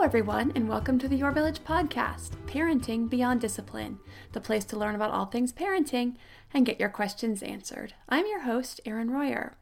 Hello, 0.00 0.08
everyone, 0.08 0.50
and 0.54 0.66
welcome 0.66 0.98
to 0.98 1.08
the 1.08 1.16
Your 1.16 1.30
Village 1.30 1.62
podcast, 1.62 2.30
Parenting 2.46 3.10
Beyond 3.10 3.38
Discipline, 3.38 3.98
the 4.32 4.40
place 4.40 4.64
to 4.64 4.78
learn 4.78 4.94
about 4.94 5.10
all 5.10 5.26
things 5.26 5.52
parenting 5.52 6.14
and 6.54 6.64
get 6.64 6.80
your 6.80 6.88
questions 6.88 7.42
answered. 7.42 7.92
I'm 8.08 8.24
your 8.24 8.44
host, 8.44 8.80
Erin 8.86 9.10
Royer. 9.10 9.58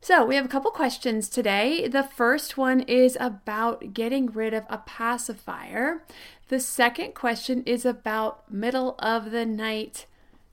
So, 0.00 0.24
we 0.24 0.36
have 0.36 0.46
a 0.46 0.48
couple 0.48 0.70
questions 0.70 1.28
today. 1.28 1.86
The 1.86 2.02
first 2.02 2.56
one 2.56 2.80
is 2.80 3.18
about 3.20 3.92
getting 3.92 4.28
rid 4.28 4.54
of 4.54 4.64
a 4.70 4.78
pacifier. 4.78 6.02
The 6.48 6.58
second 6.58 7.14
question 7.14 7.62
is 7.64 7.84
about 7.84 8.50
middle 8.50 8.94
of 9.00 9.32
the 9.32 9.44
night 9.44 10.06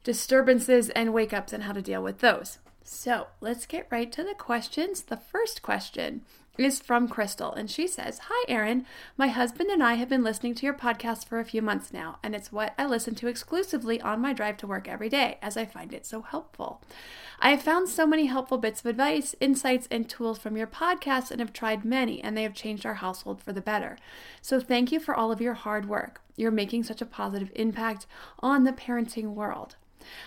disturbances 0.04 0.90
and 0.90 1.14
wake 1.14 1.32
ups 1.32 1.54
and 1.54 1.64
how 1.64 1.72
to 1.72 1.82
deal 1.82 2.04
with 2.04 2.20
those. 2.20 2.58
So, 2.84 3.28
let's 3.40 3.66
get 3.66 3.88
right 3.92 4.12
to 4.12 4.24
the 4.24 4.34
questions. 4.34 5.04
The 5.04 5.18
first 5.18 5.62
question 5.62 6.22
is 6.58 6.80
from 6.80 7.08
Crystal, 7.08 7.54
and 7.54 7.70
she 7.70 7.88
says, 7.88 8.22
Hi, 8.26 8.46
Erin. 8.48 8.86
My 9.18 9.28
husband 9.28 9.70
and 9.70 9.82
I 9.82 9.94
have 9.96 10.10
been 10.10 10.24
listening 10.24 10.56
to 10.56 10.66
your 10.66 10.74
podcast 10.74 11.26
for 11.26 11.40
a 11.40 11.46
few 11.46 11.62
months 11.62 11.94
now, 11.94 12.20
and 12.22 12.36
it's 12.36 12.52
what 12.52 12.74
I 12.78 12.86
listen 12.86 13.16
to 13.16 13.28
exclusively 13.28 14.02
on 14.02 14.20
my 14.20 14.34
drive 14.34 14.58
to 14.58 14.68
work 14.68 14.88
every 14.88 15.10
day, 15.10 15.38
as 15.42 15.56
I 15.58 15.66
find 15.66 15.94
it 15.94 16.06
so 16.06 16.22
helpful. 16.22 16.82
I 17.40 17.52
have 17.52 17.62
found 17.62 17.88
so 17.88 18.06
many 18.06 18.26
helpful 18.26 18.58
bits 18.58 18.82
of 18.82 18.88
advice, 18.88 19.36
insights, 19.40 19.88
and 19.90 20.10
tools 20.10 20.40
from 20.40 20.58
your 20.58 20.68
podcast, 20.68 21.32
and 21.32 21.40
have 21.40 21.54
tried 21.54 21.86
many, 21.86 22.22
and 22.22 22.36
they 22.36 22.44
have 22.44 22.54
changed 22.54 22.86
our 22.86 22.96
household 22.96 23.42
for 23.42 23.54
the 23.54 23.62
better. 23.62 23.98
So, 24.42 24.60
thank 24.60 24.92
you 24.92 25.00
for 25.00 25.16
all 25.16 25.32
of 25.32 25.42
your 25.42 25.54
hard 25.54 25.88
work. 25.88 26.22
You're 26.36 26.52
making 26.52 26.84
such 26.84 27.02
a 27.02 27.06
positive 27.06 27.52
impact 27.56 28.06
on 28.40 28.64
the 28.64 28.74
parenting 28.74 29.34
world. 29.34 29.76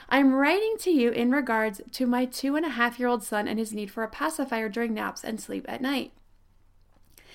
I'm 0.08 0.34
writing 0.34 0.77
to 0.80 0.91
you 0.91 1.11
in 1.11 1.30
regards 1.30 1.80
to 1.92 2.06
my 2.06 2.25
two 2.25 2.56
and 2.56 2.67
a 2.67 2.70
half 2.70 2.98
year 2.98 3.08
old 3.08 3.22
son 3.22 3.48
and 3.48 3.58
his 3.58 3.72
need 3.72 3.91
for 3.91 4.03
a 4.03 4.08
pacifier 4.08 4.69
during 4.69 4.94
naps 4.94 5.25
and 5.25 5.41
sleep 5.41 5.64
at 5.69 5.80
night. 5.80 6.12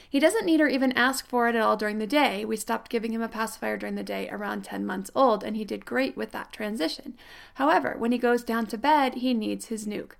He 0.09 0.19
doesn't 0.19 0.45
need 0.45 0.59
or 0.59 0.67
even 0.67 0.91
ask 0.93 1.27
for 1.27 1.47
it 1.47 1.55
at 1.55 1.61
all 1.61 1.77
during 1.77 1.99
the 1.99 2.07
day. 2.07 2.43
We 2.43 2.55
stopped 2.55 2.89
giving 2.89 3.13
him 3.13 3.21
a 3.21 3.29
pacifier 3.29 3.77
during 3.77 3.93
the 3.93 4.03
day 4.03 4.27
around 4.29 4.63
10 4.63 4.83
months 4.83 5.11
old, 5.13 5.43
and 5.43 5.55
he 5.55 5.63
did 5.63 5.85
great 5.85 6.17
with 6.17 6.31
that 6.31 6.51
transition. 6.51 7.15
However, 7.55 7.95
when 7.95 8.11
he 8.11 8.17
goes 8.17 8.43
down 8.43 8.65
to 8.67 8.77
bed, 8.77 9.15
he 9.15 9.35
needs 9.35 9.67
his 9.67 9.85
nuke. 9.85 10.13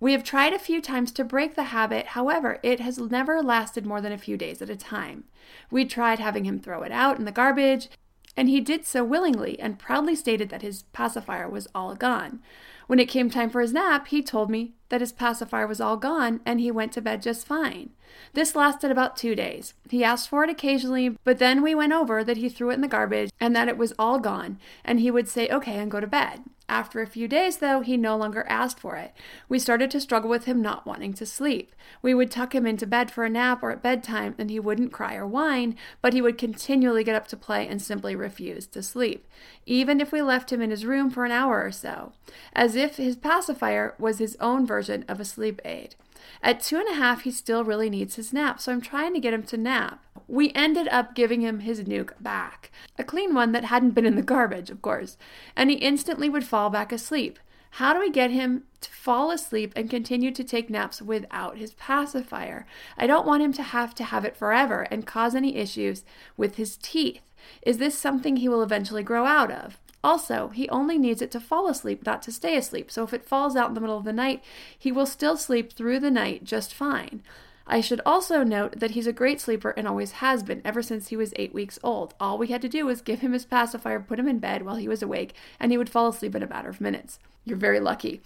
We 0.00 0.12
have 0.12 0.24
tried 0.24 0.54
a 0.54 0.58
few 0.58 0.80
times 0.80 1.12
to 1.12 1.24
break 1.24 1.54
the 1.54 1.64
habit, 1.64 2.08
however, 2.08 2.58
it 2.62 2.80
has 2.80 2.98
never 2.98 3.42
lasted 3.42 3.84
more 3.84 4.00
than 4.00 4.12
a 4.12 4.18
few 4.18 4.36
days 4.36 4.62
at 4.62 4.70
a 4.70 4.76
time. 4.76 5.24
We 5.70 5.84
tried 5.84 6.18
having 6.18 6.44
him 6.44 6.58
throw 6.58 6.82
it 6.82 6.92
out 6.92 7.18
in 7.18 7.26
the 7.26 7.32
garbage, 7.32 7.88
and 8.36 8.48
he 8.48 8.60
did 8.60 8.86
so 8.86 9.04
willingly 9.04 9.58
and 9.60 9.78
proudly 9.78 10.14
stated 10.14 10.48
that 10.50 10.62
his 10.62 10.82
pacifier 10.92 11.48
was 11.48 11.68
all 11.74 11.94
gone. 11.94 12.40
When 12.86 12.98
it 12.98 13.08
came 13.08 13.30
time 13.30 13.48
for 13.48 13.60
his 13.60 13.72
nap, 13.72 14.08
he 14.08 14.22
told 14.22 14.50
me 14.50 14.74
that 14.90 15.00
his 15.00 15.12
pacifier 15.12 15.66
was 15.66 15.80
all 15.80 15.96
gone 15.96 16.40
and 16.44 16.60
he 16.60 16.70
went 16.70 16.92
to 16.92 17.00
bed 17.00 17.22
just 17.22 17.46
fine. 17.46 17.90
This 18.34 18.54
lasted 18.54 18.90
about 18.90 19.16
two 19.16 19.34
days. 19.34 19.74
He 19.88 20.04
asked 20.04 20.28
for 20.28 20.44
it 20.44 20.50
occasionally, 20.50 21.16
but 21.24 21.38
then 21.38 21.62
we 21.62 21.74
went 21.74 21.92
over 21.92 22.22
that 22.22 22.36
he 22.36 22.48
threw 22.48 22.70
it 22.70 22.74
in 22.74 22.80
the 22.80 22.88
garbage 22.88 23.30
and 23.40 23.56
that 23.56 23.68
it 23.68 23.78
was 23.78 23.94
all 23.98 24.18
gone, 24.18 24.58
and 24.84 25.00
he 25.00 25.10
would 25.10 25.28
say, 25.28 25.48
okay, 25.48 25.78
and 25.78 25.90
go 25.90 26.00
to 26.00 26.06
bed. 26.06 26.42
After 26.68 27.02
a 27.02 27.06
few 27.06 27.28
days, 27.28 27.58
though, 27.58 27.80
he 27.80 27.96
no 27.96 28.16
longer 28.16 28.46
asked 28.48 28.80
for 28.80 28.96
it. 28.96 29.12
We 29.48 29.58
started 29.58 29.90
to 29.90 30.00
struggle 30.00 30.30
with 30.30 30.46
him 30.46 30.62
not 30.62 30.86
wanting 30.86 31.12
to 31.14 31.26
sleep. 31.26 31.74
We 32.00 32.14
would 32.14 32.30
tuck 32.30 32.54
him 32.54 32.66
into 32.66 32.86
bed 32.86 33.10
for 33.10 33.24
a 33.24 33.28
nap 33.28 33.62
or 33.62 33.70
at 33.70 33.82
bedtime, 33.82 34.34
and 34.38 34.50
he 34.50 34.58
wouldn't 34.58 34.92
cry 34.92 35.14
or 35.14 35.26
whine, 35.26 35.76
but 36.00 36.14
he 36.14 36.22
would 36.22 36.38
continually 36.38 37.04
get 37.04 37.14
up 37.14 37.28
to 37.28 37.36
play 37.36 37.68
and 37.68 37.82
simply 37.82 38.16
refuse 38.16 38.66
to 38.68 38.82
sleep, 38.82 39.28
even 39.66 40.00
if 40.00 40.10
we 40.10 40.22
left 40.22 40.52
him 40.52 40.62
in 40.62 40.70
his 40.70 40.86
room 40.86 41.10
for 41.10 41.26
an 41.26 41.32
hour 41.32 41.62
or 41.62 41.70
so, 41.70 42.12
as 42.54 42.76
if 42.76 42.96
his 42.96 43.16
pacifier 43.16 43.94
was 43.98 44.18
his 44.18 44.36
own 44.40 44.66
version 44.66 45.04
of 45.06 45.20
a 45.20 45.24
sleep 45.24 45.60
aid. 45.66 45.94
At 46.42 46.60
two 46.60 46.78
and 46.78 46.88
a 46.88 46.94
half, 46.94 47.22
he 47.22 47.30
still 47.30 47.64
really 47.64 47.90
needs 47.90 48.16
his 48.16 48.32
nap, 48.32 48.60
so 48.60 48.72
I'm 48.72 48.80
trying 48.80 49.14
to 49.14 49.20
get 49.20 49.34
him 49.34 49.42
to 49.44 49.56
nap. 49.56 50.04
We 50.26 50.52
ended 50.54 50.88
up 50.88 51.14
giving 51.14 51.40
him 51.40 51.60
his 51.60 51.82
nuke 51.82 52.12
back, 52.20 52.70
a 52.98 53.04
clean 53.04 53.34
one 53.34 53.52
that 53.52 53.64
hadn't 53.64 53.90
been 53.90 54.06
in 54.06 54.16
the 54.16 54.22
garbage, 54.22 54.70
of 54.70 54.82
course, 54.82 55.16
and 55.56 55.70
he 55.70 55.76
instantly 55.76 56.28
would 56.28 56.44
fall 56.44 56.70
back 56.70 56.92
asleep. 56.92 57.38
How 57.78 57.92
do 57.92 57.98
we 57.98 58.10
get 58.10 58.30
him 58.30 58.62
to 58.82 58.90
fall 58.90 59.32
asleep 59.32 59.72
and 59.74 59.90
continue 59.90 60.30
to 60.30 60.44
take 60.44 60.70
naps 60.70 61.02
without 61.02 61.58
his 61.58 61.74
pacifier? 61.74 62.66
I 62.96 63.08
don't 63.08 63.26
want 63.26 63.42
him 63.42 63.52
to 63.54 63.62
have 63.64 63.96
to 63.96 64.04
have 64.04 64.24
it 64.24 64.36
forever 64.36 64.82
and 64.92 65.04
cause 65.04 65.34
any 65.34 65.56
issues 65.56 66.04
with 66.36 66.54
his 66.54 66.76
teeth. 66.76 67.20
Is 67.62 67.78
this 67.78 67.98
something 67.98 68.36
he 68.36 68.48
will 68.48 68.62
eventually 68.62 69.02
grow 69.02 69.26
out 69.26 69.50
of? 69.50 69.78
Also, 70.04 70.48
he 70.48 70.68
only 70.68 70.98
needs 70.98 71.22
it 71.22 71.30
to 71.30 71.40
fall 71.40 71.66
asleep, 71.66 72.04
not 72.04 72.20
to 72.22 72.30
stay 72.30 72.58
asleep. 72.58 72.90
So 72.90 73.02
if 73.04 73.14
it 73.14 73.24
falls 73.24 73.56
out 73.56 73.68
in 73.68 73.74
the 73.74 73.80
middle 73.80 73.96
of 73.96 74.04
the 74.04 74.12
night, 74.12 74.44
he 74.78 74.92
will 74.92 75.06
still 75.06 75.38
sleep 75.38 75.72
through 75.72 75.98
the 75.98 76.10
night 76.10 76.44
just 76.44 76.74
fine. 76.74 77.22
I 77.66 77.80
should 77.80 78.02
also 78.04 78.44
note 78.44 78.80
that 78.80 78.90
he's 78.90 79.06
a 79.06 79.14
great 79.14 79.40
sleeper 79.40 79.70
and 79.70 79.88
always 79.88 80.12
has 80.12 80.42
been 80.42 80.60
ever 80.62 80.82
since 80.82 81.08
he 81.08 81.16
was 81.16 81.32
eight 81.36 81.54
weeks 81.54 81.78
old. 81.82 82.12
All 82.20 82.36
we 82.36 82.48
had 82.48 82.60
to 82.60 82.68
do 82.68 82.84
was 82.84 83.00
give 83.00 83.20
him 83.20 83.32
his 83.32 83.46
pacifier, 83.46 83.98
put 83.98 84.18
him 84.18 84.28
in 84.28 84.40
bed 84.40 84.62
while 84.66 84.76
he 84.76 84.88
was 84.88 85.02
awake, 85.02 85.32
and 85.58 85.72
he 85.72 85.78
would 85.78 85.88
fall 85.88 86.08
asleep 86.08 86.34
in 86.34 86.42
a 86.42 86.46
matter 86.46 86.68
of 86.68 86.82
minutes. 86.82 87.18
You're 87.46 87.56
very 87.56 87.80
lucky 87.80 88.20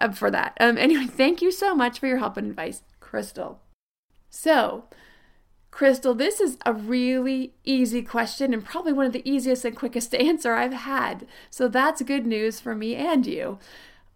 uh, 0.00 0.12
for 0.12 0.30
that. 0.30 0.56
Um, 0.60 0.78
anyway, 0.78 1.06
thank 1.10 1.42
you 1.42 1.50
so 1.50 1.74
much 1.74 1.98
for 1.98 2.06
your 2.06 2.18
help 2.18 2.36
and 2.36 2.48
advice, 2.48 2.82
Crystal. 3.00 3.60
So, 4.30 4.84
Crystal, 5.74 6.14
this 6.14 6.38
is 6.38 6.56
a 6.64 6.72
really 6.72 7.52
easy 7.64 8.00
question 8.00 8.54
and 8.54 8.64
probably 8.64 8.92
one 8.92 9.06
of 9.06 9.12
the 9.12 9.28
easiest 9.28 9.64
and 9.64 9.74
quickest 9.74 10.10
to 10.12 10.20
answer 10.20 10.54
I've 10.54 10.72
had. 10.72 11.26
So 11.50 11.66
that's 11.66 12.00
good 12.02 12.26
news 12.26 12.60
for 12.60 12.76
me 12.76 12.94
and 12.94 13.26
you. 13.26 13.58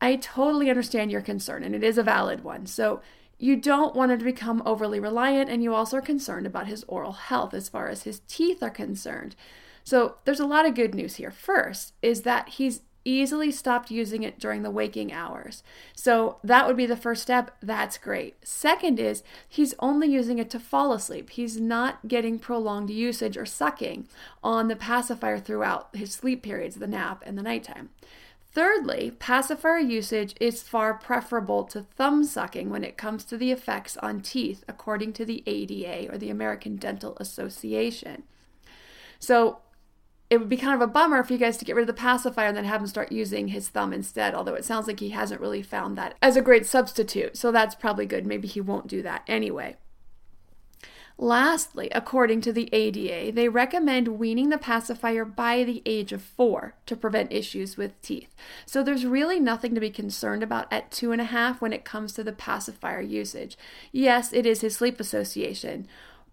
I 0.01 0.15
totally 0.15 0.71
understand 0.71 1.11
your 1.11 1.21
concern, 1.21 1.65
and 1.65 1.75
it 1.75 1.83
is 1.83 1.99
a 1.99 2.05
valid 2.05 2.45
one. 2.45 2.67
So 2.67 3.01
you 3.39 3.57
don't 3.57 3.97
want 3.97 4.13
him 4.13 4.21
to 4.21 4.25
become 4.25 4.63
overly 4.65 5.01
reliant, 5.01 5.51
and 5.51 5.61
you 5.61 5.75
also 5.75 5.97
are 5.97 6.01
concerned 6.01 6.47
about 6.47 6.69
his 6.69 6.85
oral 6.87 7.15
health 7.15 7.53
as 7.53 7.69
far 7.69 7.89
as 7.89 8.05
his 8.05 8.21
teeth 8.29 8.63
are 8.63 8.71
concerned. 8.71 9.35
So 9.83 10.19
there's 10.25 10.39
a 10.39 10.47
lot 10.47 10.65
of 10.65 10.77
good 10.77 10.95
news 10.95 11.17
here. 11.17 11.33
First 11.33 11.95
is 12.03 12.23
that 12.23 12.51
he's 12.51 12.83
easily 13.09 13.51
stopped 13.51 13.91
using 13.91 14.23
it 14.23 14.39
during 14.39 14.63
the 14.63 14.71
waking 14.71 15.13
hours. 15.13 15.63
So 15.95 16.37
that 16.45 16.67
would 16.67 16.77
be 16.77 16.87
the 16.87 16.97
first 16.97 17.23
step. 17.23 17.57
That's 17.63 17.97
great. 17.99 18.37
Second 18.47 19.01
is 19.01 19.23
he's 19.49 19.75
only 19.79 20.09
using 20.09 20.39
it 20.39 20.51
to 20.51 20.61
fall 20.61 20.93
asleep. 20.93 21.31
He's 21.31 21.59
not 21.59 22.07
getting 22.07 22.39
prolonged 22.39 22.91
usage 22.91 23.37
or 23.37 23.47
sucking 23.47 24.07
on 24.45 24.69
the 24.69 24.77
pacifier 24.77 25.39
throughout 25.39 25.89
his 25.95 26.13
sleep 26.13 26.43
periods, 26.43 26.77
the 26.77 26.87
nap 26.87 27.23
and 27.27 27.39
the 27.39 27.43
nighttime. 27.43 27.89
Thirdly, 28.53 29.13
pacifier 29.19 29.79
usage 29.79 30.35
is 30.41 30.63
far 30.63 30.95
preferable 30.95 31.65
to 31.65 31.83
thumb 31.83 32.25
sucking 32.25 32.71
when 32.71 32.83
it 32.83 32.97
comes 32.97 33.25
to 33.25 33.37
the 33.37 33.53
effects 33.53 33.97
on 33.99 34.21
teeth, 34.21 34.65
according 34.67 35.13
to 35.15 35.25
the 35.25 35.43
ADA 35.47 36.13
or 36.13 36.19
the 36.19 36.31
American 36.31 36.77
Dental 36.77 37.17
Association. 37.21 38.25
So, 39.19 39.59
it 40.31 40.39
would 40.39 40.49
be 40.49 40.57
kind 40.57 40.75
of 40.75 40.87
a 40.87 40.93
bummer 40.93 41.23
for 41.23 41.33
you 41.33 41.39
guys 41.39 41.57
to 41.57 41.65
get 41.65 41.75
rid 41.75 41.83
of 41.83 41.95
the 41.95 42.01
pacifier 42.01 42.49
and 42.49 42.57
then 42.57 42.65
have 42.65 42.81
him 42.81 42.87
start 42.87 43.11
using 43.11 43.49
his 43.49 43.69
thumb 43.69 43.93
instead, 43.93 44.35
although 44.35 44.55
it 44.55 44.65
sounds 44.65 44.87
like 44.87 45.01
he 45.01 45.11
hasn't 45.11 45.41
really 45.41 45.63
found 45.63 45.97
that 45.97 46.15
as 46.21 46.37
a 46.37 46.43
great 46.43 46.67
substitute. 46.67 47.37
So 47.37 47.51
that's 47.51 47.75
probably 47.75 48.07
good. 48.07 48.27
Maybe 48.27 48.47
he 48.47 48.61
won't 48.61 48.89
do 48.89 49.03
that 49.03 49.23
anyway. 49.27 49.77
Lastly, 51.21 51.89
according 51.91 52.43
to 52.43 52.53
the 52.53 52.69
ADA, 52.73 53.33
they 53.33 53.49
recommend 53.49 54.07
weaning 54.21 54.51
the 54.51 54.59
pacifier 54.59 55.25
by 55.25 55.65
the 55.65 55.83
age 55.85 56.13
of 56.13 56.23
four 56.23 56.75
to 56.87 56.95
prevent 56.95 57.33
issues 57.33 57.77
with 57.77 58.01
teeth. 58.03 58.37
So 58.67 58.85
there's 58.85 59.05
really 59.05 59.41
nothing 59.41 59.75
to 59.75 59.81
be 59.81 59.91
concerned 59.91 60.45
about 60.45 60.73
at 60.73 60.93
two 60.93 61.11
and 61.11 61.21
a 61.21 61.25
half 61.25 61.61
when 61.61 61.73
it 61.73 61.85
comes 61.85 62.13
to 62.13 62.23
the 62.23 62.33
pacifier 62.33 63.01
usage. 63.01 63.59
Yes, 63.91 64.33
it 64.33 64.47
is 64.47 64.61
his 64.61 64.77
sleep 64.77 65.01
association. 65.01 65.89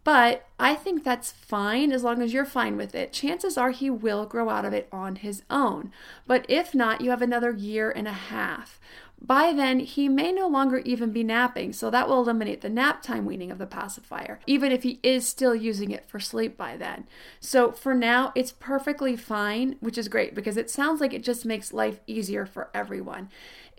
But 0.05 0.47
I 0.59 0.75
think 0.75 1.03
that's 1.03 1.31
fine 1.31 1.91
as 1.91 2.03
long 2.03 2.21
as 2.21 2.31
you're 2.31 2.45
fine 2.45 2.77
with 2.77 2.93
it. 2.93 3.11
Chances 3.11 3.57
are 3.57 3.71
he 3.71 3.89
will 3.89 4.27
grow 4.27 4.49
out 4.51 4.63
of 4.63 4.71
it 4.71 4.87
on 4.91 5.15
his 5.15 5.41
own. 5.49 5.91
But 6.27 6.45
if 6.47 6.75
not, 6.75 7.01
you 7.01 7.09
have 7.09 7.23
another 7.23 7.51
year 7.51 7.89
and 7.89 8.07
a 8.07 8.13
half. 8.13 8.79
By 9.19 9.51
then, 9.51 9.79
he 9.79 10.07
may 10.07 10.31
no 10.31 10.47
longer 10.47 10.77
even 10.79 11.11
be 11.11 11.23
napping, 11.23 11.73
so 11.73 11.89
that 11.89 12.07
will 12.07 12.19
eliminate 12.19 12.61
the 12.61 12.69
nap 12.69 13.01
time 13.01 13.25
weaning 13.25 13.49
of 13.49 13.57
the 13.57 13.65
pacifier, 13.65 14.39
even 14.45 14.71
if 14.71 14.83
he 14.83 14.99
is 15.01 15.27
still 15.27 15.55
using 15.55 15.89
it 15.89 16.07
for 16.07 16.19
sleep 16.19 16.55
by 16.55 16.77
then. 16.77 17.07
So 17.39 17.71
for 17.71 17.95
now, 17.95 18.31
it's 18.35 18.51
perfectly 18.51 19.15
fine, 19.15 19.77
which 19.79 19.97
is 19.97 20.07
great 20.07 20.35
because 20.35 20.57
it 20.57 20.69
sounds 20.69 21.01
like 21.01 21.13
it 21.13 21.23
just 21.23 21.45
makes 21.45 21.73
life 21.73 21.99
easier 22.05 22.45
for 22.45 22.69
everyone 22.73 23.29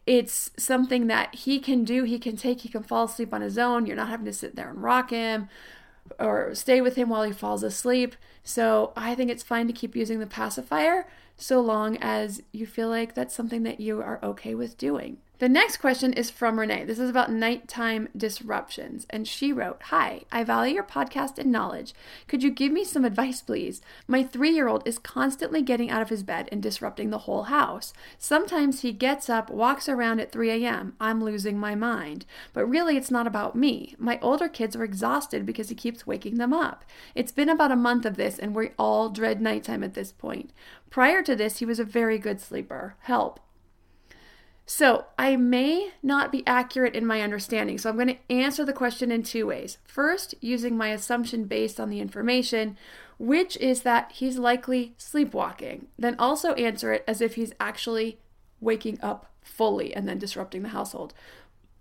it's 0.07 0.53
something 0.57 1.09
that 1.09 1.35
he 1.35 1.59
can 1.59 1.83
do, 1.83 2.05
he 2.05 2.21
can 2.21 2.37
take, 2.37 2.61
he 2.61 2.69
can 2.69 2.85
fall 2.85 3.07
asleep 3.07 3.35
on 3.35 3.41
his 3.41 3.59
own. 3.59 3.87
You're 3.87 3.97
not 3.97 4.09
having 4.09 4.27
to 4.27 4.33
sit 4.33 4.55
there 4.55 4.71
and 4.71 4.81
rock 4.81 5.11
him 5.11 5.49
or 6.19 6.55
stay 6.55 6.81
with 6.81 6.97
him 6.97 7.09
while 7.09 7.23
he 7.23 7.33
falls 7.33 7.63
asleep. 7.63 8.17
So 8.43 8.93
I 8.97 9.15
think 9.15 9.31
it's 9.31 9.43
fine 9.43 9.67
to 9.67 9.73
keep 9.73 9.97
using 9.97 10.21
the 10.21 10.27
pacifier 10.27 11.07
so 11.37 11.61
long 11.61 11.97
as 12.01 12.43
you 12.53 12.67
feel 12.67 12.89
like 12.89 13.15
that's 13.15 13.35
something 13.35 13.63
that 13.65 13.81
you 13.81 14.01
are 14.01 14.19
okay 14.23 14.55
with 14.55 14.79
doing. 14.79 15.19
The 15.39 15.51
next 15.51 15.77
question 15.77 16.15
is 16.15 16.31
from 16.31 16.59
Renee. 16.59 16.85
This 16.85 16.99
is 16.99 17.11
about 17.11 17.31
nighttime 17.31 18.09
disruptions. 18.17 19.07
And 19.11 19.29
she 19.29 19.53
wrote 19.53 19.83
Hi, 19.85 20.23
I 20.33 20.43
value 20.45 20.77
your 20.77 20.83
podcast 20.83 21.37
and 21.37 21.53
knowledge. 21.53 21.93
Could 22.27 22.43
you 22.43 22.51
give 22.51 22.73
me 22.73 22.85
some 22.85 23.05
advice, 23.05 23.43
please? 23.43 23.83
My 24.09 24.23
three 24.23 24.49
year 24.49 24.67
old 24.67 24.89
is 24.89 24.99
constantly 24.99 25.61
getting 25.61 25.91
out 25.91 26.01
of 26.01 26.09
his 26.09 26.23
bed 26.23 26.49
and 26.51 26.63
disrupting 26.63 27.11
the 27.11 27.19
whole 27.19 27.45
house. 27.45 27.93
Sometimes 28.17 28.81
he 28.81 28.93
gets 28.93 29.29
up, 29.29 29.51
walks 29.51 29.91
around 29.91 30.21
at 30.21 30.33
3 30.33 30.65
a.m. 30.65 30.95
I'm 30.99 31.23
losing 31.23 31.59
my 31.59 31.75
mind. 31.75 32.25
But 32.55 32.65
really, 32.65 32.97
it's 32.97 33.11
not 33.11 33.27
about 33.27 33.55
me. 33.55 33.95
My 33.99 34.19
older 34.23 34.49
kids 34.49 34.75
are 34.75 34.85
exhausted 34.85 35.45
because 35.45 35.69
he 35.69 35.75
keeps 35.75 36.07
waking 36.07 36.39
them 36.39 36.55
up. 36.55 36.83
It's 37.15 37.33
been 37.33 37.51
about 37.51 37.73
a 37.73 37.77
month 37.77 38.07
of 38.07 38.17
this, 38.17 38.39
and 38.39 38.55
we 38.55 38.71
all 38.79 39.11
dread 39.11 39.43
nighttime 39.43 39.85
at 39.85 39.93
this 39.93 40.13
point. 40.13 40.51
Prior 40.91 41.23
to 41.23 41.37
this, 41.37 41.59
he 41.59 41.67
was 41.67 41.79
a 41.79 41.85
very 41.85 42.19
good 42.19 42.41
sleeper. 42.41 42.97
Help. 43.01 43.41
So, 44.69 45.05
I 45.17 45.37
may 45.37 45.93
not 46.03 46.33
be 46.33 46.45
accurate 46.45 46.97
in 46.97 47.07
my 47.07 47.21
understanding. 47.21 47.79
So, 47.79 47.89
I'm 47.89 47.97
going 47.97 48.09
to 48.09 48.33
answer 48.33 48.65
the 48.65 48.73
question 48.73 49.13
in 49.13 49.23
two 49.23 49.47
ways. 49.47 49.79
First, 49.85 50.35
using 50.41 50.77
my 50.77 50.89
assumption 50.89 51.45
based 51.45 51.79
on 51.79 51.89
the 51.89 52.01
information, 52.01 52.77
which 53.19 53.57
is 53.59 53.83
that 53.83 54.11
he's 54.13 54.39
likely 54.39 54.95
sleepwalking. 54.99 55.87
Then 55.97 56.17
also 56.19 56.55
answer 56.55 56.93
it 56.93 57.05
as 57.07 57.21
if 57.21 57.37
he's 57.37 57.53
actually 57.61 58.19
waking 58.61 58.99
up 59.01 59.33
fully 59.41 59.95
and 59.95 60.09
then 60.09 60.19
disrupting 60.19 60.63
the 60.63 60.71
household. 60.71 61.15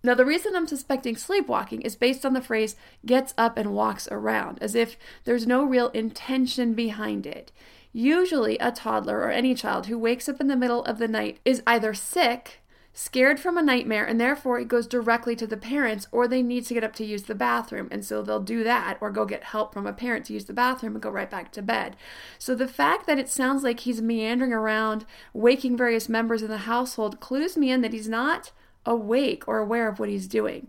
Now, 0.03 0.13
the 0.13 0.25
reason 0.25 0.55
I'm 0.55 0.67
suspecting 0.67 1.17
sleepwalking 1.17 1.81
is 1.81 1.95
based 1.95 2.23
on 2.23 2.33
the 2.33 2.41
phrase 2.41 2.75
gets 3.03 3.33
up 3.39 3.57
and 3.57 3.73
walks 3.73 4.07
around, 4.11 4.59
as 4.61 4.75
if 4.75 4.97
there's 5.23 5.47
no 5.47 5.63
real 5.63 5.89
intention 5.89 6.75
behind 6.75 7.25
it. 7.25 7.51
Usually, 7.97 8.57
a 8.57 8.73
toddler 8.73 9.21
or 9.21 9.31
any 9.31 9.55
child 9.55 9.85
who 9.85 9.97
wakes 9.97 10.27
up 10.27 10.41
in 10.41 10.47
the 10.47 10.57
middle 10.57 10.83
of 10.83 10.97
the 10.97 11.07
night 11.07 11.39
is 11.45 11.63
either 11.65 11.93
sick 11.93 12.61
scared 12.91 13.39
from 13.39 13.57
a 13.57 13.61
nightmare, 13.61 14.03
and 14.03 14.19
therefore 14.19 14.59
it 14.59 14.67
goes 14.67 14.85
directly 14.85 15.33
to 15.37 15.47
the 15.47 15.55
parents, 15.55 16.05
or 16.11 16.27
they 16.27 16.41
need 16.41 16.65
to 16.65 16.73
get 16.73 16.83
up 16.83 16.93
to 16.95 17.05
use 17.05 17.23
the 17.23 17.33
bathroom. 17.33 17.87
And 17.91 18.03
so 18.03 18.21
they'll 18.21 18.41
do 18.41 18.65
that, 18.65 18.97
or 18.99 19.11
go 19.11 19.23
get 19.23 19.45
help 19.45 19.73
from 19.73 19.87
a 19.87 19.93
parent 19.93 20.25
to 20.25 20.33
use 20.33 20.43
the 20.43 20.51
bathroom 20.51 20.95
and 20.95 21.01
go 21.01 21.09
right 21.09 21.31
back 21.31 21.53
to 21.53 21.61
bed. 21.61 21.95
So 22.37 22.53
the 22.53 22.67
fact 22.67 23.07
that 23.07 23.17
it 23.17 23.29
sounds 23.29 23.63
like 23.63 23.79
he's 23.79 24.01
meandering 24.01 24.51
around, 24.51 25.05
waking 25.33 25.77
various 25.77 26.09
members 26.09 26.41
of 26.41 26.49
the 26.49 26.57
household, 26.57 27.21
clues 27.21 27.55
me 27.55 27.71
in 27.71 27.79
that 27.79 27.93
he's 27.93 28.09
not 28.09 28.51
awake 28.85 29.47
or 29.47 29.59
aware 29.59 29.87
of 29.87 29.99
what 29.99 30.09
he's 30.09 30.27
doing. 30.27 30.67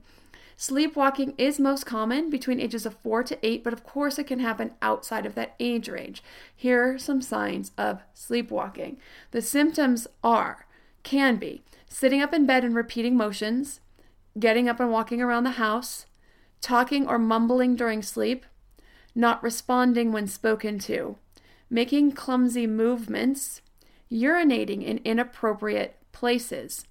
Sleepwalking 0.58 1.34
is 1.36 1.60
most 1.60 1.84
common 1.84 2.30
between 2.30 2.60
ages 2.60 2.86
of 2.86 2.96
4 3.02 3.22
to 3.24 3.46
8, 3.46 3.62
but 3.62 3.74
of 3.74 3.84
course 3.84 4.18
it 4.18 4.26
can 4.26 4.40
happen 4.40 4.72
outside 4.80 5.26
of 5.26 5.34
that 5.34 5.54
age 5.60 5.88
range. 5.88 6.22
Here 6.54 6.94
are 6.94 6.98
some 6.98 7.20
signs 7.20 7.72
of 7.76 8.00
sleepwalking. 8.14 8.96
The 9.32 9.42
symptoms 9.42 10.06
are, 10.24 10.66
can 11.02 11.36
be, 11.36 11.62
sitting 11.90 12.22
up 12.22 12.32
in 12.32 12.46
bed 12.46 12.64
and 12.64 12.74
repeating 12.74 13.18
motions, 13.18 13.80
getting 14.38 14.66
up 14.66 14.80
and 14.80 14.90
walking 14.90 15.20
around 15.20 15.44
the 15.44 15.50
house, 15.52 16.06
talking 16.62 17.06
or 17.06 17.18
mumbling 17.18 17.76
during 17.76 18.02
sleep, 18.02 18.46
not 19.14 19.42
responding 19.42 20.10
when 20.10 20.26
spoken 20.26 20.78
to, 20.78 21.16
making 21.68 22.12
clumsy 22.12 22.66
movements, 22.66 23.60
urinating 24.10 24.82
in 24.82 25.00
inappropriate 25.04 25.96
places, 26.12 26.86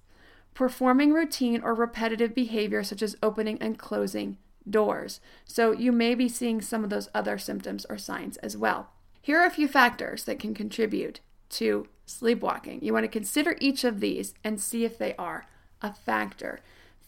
performing 0.56 1.12
routine 1.12 1.60
or 1.60 1.74
repetitive 1.74 2.34
behavior 2.34 2.82
such 2.82 3.02
as 3.02 3.14
opening 3.22 3.58
and 3.60 3.78
closing 3.78 4.38
doors. 4.68 5.20
So 5.44 5.70
you 5.72 5.92
may 5.92 6.14
be 6.14 6.30
seeing 6.30 6.62
some 6.62 6.82
of 6.82 6.88
those 6.88 7.10
other 7.14 7.36
symptoms 7.36 7.84
or 7.90 7.98
signs 7.98 8.38
as 8.38 8.56
well. 8.56 8.88
Here 9.20 9.38
are 9.38 9.46
a 9.46 9.50
few 9.50 9.68
factors 9.68 10.24
that 10.24 10.38
can 10.38 10.54
contribute 10.54 11.20
to 11.50 11.88
sleepwalking. 12.06 12.80
You 12.82 12.94
want 12.94 13.04
to 13.04 13.08
consider 13.08 13.56
each 13.60 13.84
of 13.84 14.00
these 14.00 14.32
and 14.42 14.58
see 14.58 14.86
if 14.86 14.96
they 14.96 15.14
are 15.16 15.46
a 15.82 15.92
factor. 15.92 16.60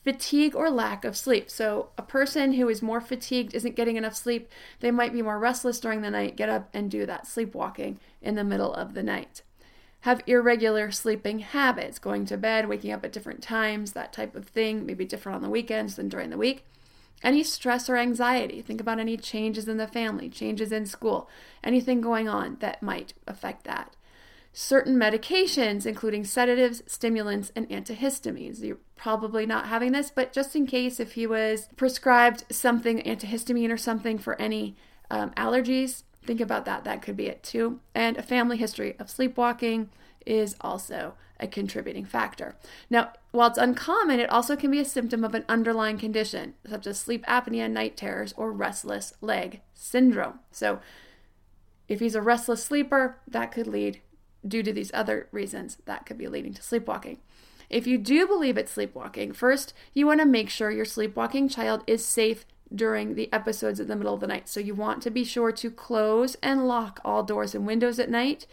Fatigue 0.05 0.55
or 0.55 0.69
lack 0.69 1.07
of 1.07 1.17
sleep. 1.17 1.51
So, 1.51 1.89
a 1.97 2.03
person 2.03 2.53
who 2.53 2.69
is 2.69 2.83
more 2.83 3.01
fatigued, 3.01 3.55
isn't 3.55 3.77
getting 3.77 3.97
enough 3.97 4.15
sleep, 4.15 4.51
they 4.81 4.91
might 4.91 5.13
be 5.13 5.23
more 5.23 5.39
restless 5.39 5.81
during 5.81 6.03
the 6.03 6.11
night, 6.11 6.37
get 6.37 6.51
up 6.51 6.69
and 6.75 6.91
do 6.91 7.07
that 7.07 7.27
sleepwalking 7.27 7.99
in 8.21 8.35
the 8.35 8.45
middle 8.45 8.75
of 8.75 8.95
the 8.95 9.03
night. 9.03 9.43
Have 10.03 10.23
irregular 10.27 10.91
sleeping 10.91 11.41
habits, 11.41 11.99
going 11.99 12.25
to 12.27 12.37
bed, 12.37 12.69
waking 12.69 12.93
up 12.93 13.05
at 13.05 13.13
different 13.13 13.43
times, 13.43 13.93
that 13.93 14.13
type 14.13 14.35
of 14.35 14.47
thing, 14.47 14.87
maybe 14.87 15.05
different 15.05 15.37
on 15.37 15.43
the 15.43 15.51
weekends 15.51 15.97
than 15.97 16.09
during 16.09 16.31
the 16.31 16.39
week. 16.39 16.65
Any 17.23 17.43
stress 17.43 17.89
or 17.91 17.97
anxiety, 17.97 18.63
think 18.63 18.81
about 18.81 19.01
any 19.01 19.17
changes 19.17 19.67
in 19.67 19.77
the 19.77 19.89
family, 19.89 20.29
changes 20.29 20.71
in 20.71 20.87
school, 20.87 21.29
anything 21.65 22.01
going 22.01 22.29
on 22.29 22.59
that 22.61 22.83
might 22.83 23.13
affect 23.27 23.65
that 23.65 23.97
certain 24.53 24.97
medications, 24.97 25.87
including 25.87 26.25
sedatives, 26.25 26.83
stimulants, 26.87 27.53
and 27.55 27.69
antihistamines. 27.69 28.61
You're 28.61 28.79
probably 28.97 29.47
not 29.47 29.69
having 29.69 29.93
this, 29.93 30.11
but 30.11 30.33
just 30.33 30.57
in 30.57 30.67
case 30.67 30.99
if 30.99 31.13
he 31.13 31.27
was 31.29 31.69
prescribed 31.77 32.45
something, 32.51 33.01
antihistamine 33.03 33.71
or 33.71 33.77
something 33.77 34.19
for 34.19 34.41
any 34.41 34.77
um, 35.11 35.31
allergies, 35.37 36.03
think 36.29 36.41
about 36.41 36.67
that. 36.67 36.85
That 36.85 37.03
could 37.03 37.17
be 37.17 37.27
it 37.27 37.43
too. 37.43 37.81
And 37.95 38.17
a 38.17 38.23
family 38.23 38.59
history 38.59 38.95
of 39.01 39.11
sleepwalking 39.11 39.89
is 40.27 40.55
also 40.61 41.15
a 41.41 41.49
contributing 41.49 42.05
factor. 42.05 42.55
Now, 42.91 43.13
while 43.31 43.49
it's 43.49 43.59
uncommon, 43.59 44.21
it 44.21 44.31
also 44.31 44.55
can 44.55 44.71
be 44.71 44.81
a 44.81 44.85
symptom 44.85 45.25
of 45.25 45.35
an 45.35 45.45
underlying 45.49 45.97
condition, 45.97 46.55
such 46.69 46.87
as 46.87 47.01
sleep 47.01 47.25
apnea, 47.27 47.71
night 47.71 47.97
terrors, 47.97 48.35
or 48.37 48.53
restless 48.53 49.15
leg 49.21 49.61
syndrome. 49.73 50.41
So, 50.53 50.81
if 51.89 52.01
he's 52.01 52.15
a 52.15 52.23
restless 52.23 52.63
sleeper, 52.63 53.19
that 53.27 53.51
could 53.51 53.67
lead 53.67 54.03
due 54.47 54.63
to 54.63 54.73
these 54.73 54.91
other 54.93 55.29
reasons 55.33 55.79
that 55.87 56.05
could 56.05 56.19
be 56.19 56.29
leading 56.29 56.53
to 56.55 56.63
sleepwalking. 56.63 57.19
If 57.71 57.87
you 57.87 57.99
do 57.99 58.27
believe 58.27 58.59
it's 58.59 58.73
sleepwalking, 58.73 59.33
first 59.33 59.73
you 59.95 60.07
want 60.07 60.21
to 60.21 60.27
make 60.27 60.51
sure 60.51 60.71
your 60.71 60.85
sleepwalking 60.85 61.49
child 61.49 61.85
is 61.87 62.05
safe 62.05 62.45
during 62.75 63.15
the 63.15 63.33
episodes 63.33 63.81
in 63.81 63.89
the 63.89 63.97
middle 63.97 64.15
of 64.15 64.21
the 64.21 64.27
night. 64.27 64.49
So 64.49 64.61
you 64.61 64.75
want 64.75 65.03
to 65.03 65.11
be 65.11 65.25
sure 65.25 65.53
to 65.53 65.71
close 65.71 66.37
and 66.43 66.69
lock 66.69 67.01
all 67.05 67.23
doors 67.23 67.55
and 67.55 67.67
windows 67.67 67.99
at 67.99 68.11
night, 68.11 68.47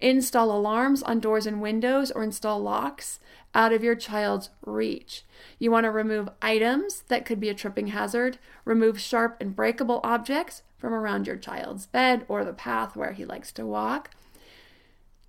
install 0.00 0.50
alarms 0.50 1.02
on 1.02 1.20
doors 1.20 1.46
and 1.46 1.62
windows, 1.62 2.10
or 2.10 2.22
install 2.22 2.60
locks 2.60 3.20
out 3.54 3.72
of 3.72 3.84
your 3.84 3.94
child's 3.94 4.50
reach. 4.66 5.24
You 5.58 5.70
want 5.70 5.84
to 5.84 5.90
remove 5.90 6.28
items 6.42 7.02
that 7.08 7.24
could 7.24 7.40
be 7.40 7.48
a 7.48 7.54
tripping 7.54 7.88
hazard, 7.88 8.38
remove 8.64 9.00
sharp 9.00 9.36
and 9.40 9.54
breakable 9.54 10.00
objects 10.02 10.62
from 10.76 10.92
around 10.92 11.26
your 11.26 11.36
child's 11.36 11.86
bed 11.86 12.26
or 12.28 12.44
the 12.44 12.52
path 12.52 12.96
where 12.96 13.12
he 13.12 13.24
likes 13.24 13.52
to 13.52 13.64
walk. 13.64 14.10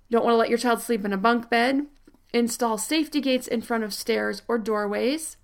Don't 0.10 0.26
want 0.26 0.34
to 0.34 0.38
let 0.38 0.50
your 0.50 0.58
child 0.58 0.82
sleep 0.82 1.06
in 1.06 1.14
a 1.14 1.18
bunk 1.18 1.50
bed. 1.50 1.86
Install 2.34 2.78
safety 2.78 3.22
gates 3.22 3.48
in 3.48 3.62
front 3.62 3.84
of 3.84 3.94
stairs 3.94 4.42
or 4.48 4.58
doorways. 4.58 5.38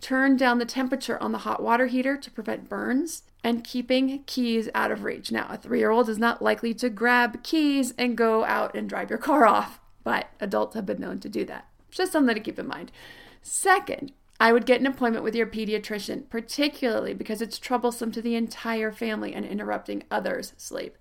Turn 0.00 0.36
down 0.36 0.58
the 0.58 0.64
temperature 0.64 1.22
on 1.22 1.32
the 1.32 1.38
hot 1.38 1.62
water 1.62 1.86
heater 1.86 2.16
to 2.16 2.30
prevent 2.30 2.68
burns. 2.68 3.22
And 3.42 3.64
keeping 3.64 4.22
keys 4.24 4.68
out 4.74 4.90
of 4.90 5.02
reach. 5.02 5.32
Now, 5.32 5.46
a 5.48 5.56
three 5.56 5.78
year 5.78 5.90
old 5.90 6.10
is 6.10 6.18
not 6.18 6.42
likely 6.42 6.74
to 6.74 6.90
grab 6.90 7.42
keys 7.42 7.94
and 7.96 8.16
go 8.16 8.44
out 8.44 8.74
and 8.74 8.86
drive 8.86 9.08
your 9.08 9.18
car 9.18 9.46
off, 9.46 9.80
but 10.04 10.28
adults 10.40 10.74
have 10.74 10.84
been 10.84 11.00
known 11.00 11.20
to 11.20 11.28
do 11.28 11.46
that. 11.46 11.66
Just 11.90 12.12
something 12.12 12.34
to 12.34 12.40
keep 12.40 12.58
in 12.58 12.66
mind. 12.66 12.92
Second, 13.40 14.12
I 14.38 14.52
would 14.52 14.66
get 14.66 14.80
an 14.80 14.86
appointment 14.86 15.24
with 15.24 15.34
your 15.34 15.46
pediatrician, 15.46 16.28
particularly 16.28 17.14
because 17.14 17.40
it's 17.40 17.58
troublesome 17.58 18.12
to 18.12 18.22
the 18.22 18.36
entire 18.36 18.92
family 18.92 19.34
and 19.34 19.46
interrupting 19.46 20.04
others' 20.10 20.52
sleep. 20.56 20.96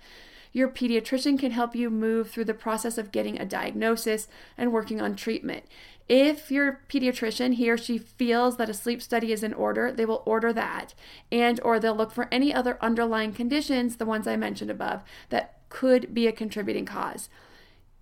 Your 0.52 0.68
pediatrician 0.68 1.38
can 1.38 1.52
help 1.52 1.76
you 1.76 1.90
move 1.90 2.32
through 2.32 2.46
the 2.46 2.54
process 2.54 2.98
of 2.98 3.12
getting 3.12 3.40
a 3.40 3.46
diagnosis 3.46 4.28
and 4.58 4.74
working 4.74 5.00
on 5.00 5.16
treatment. 5.16 5.66
If 6.10 6.50
your 6.50 6.82
pediatrician, 6.90 7.54
he 7.54 7.70
or 7.70 7.78
she 7.78 8.00
feels 8.00 8.58
that 8.58 8.70
a 8.70 8.74
sleep 8.74 9.00
study 9.00 9.32
is 9.32 9.44
in 9.44 9.54
order, 9.54 9.92
they 9.92 10.06
will 10.06 10.24
order 10.26 10.52
that 10.52 10.96
and 11.32 11.60
or 11.64 11.80
they'll 11.80 11.96
look 11.96 12.12
for 12.12 12.28
any 12.32 12.52
other 12.52 12.80
underlying 12.82 13.32
conditions, 13.32 13.98
the 13.98 14.08
ones 14.08 14.28
I 14.28 14.36
mentioned 14.36 14.72
above, 14.72 15.04
that 15.30 15.60
could 15.70 16.12
be 16.14 16.26
a 16.26 16.32
contributing 16.32 16.86
cause. 16.86 17.30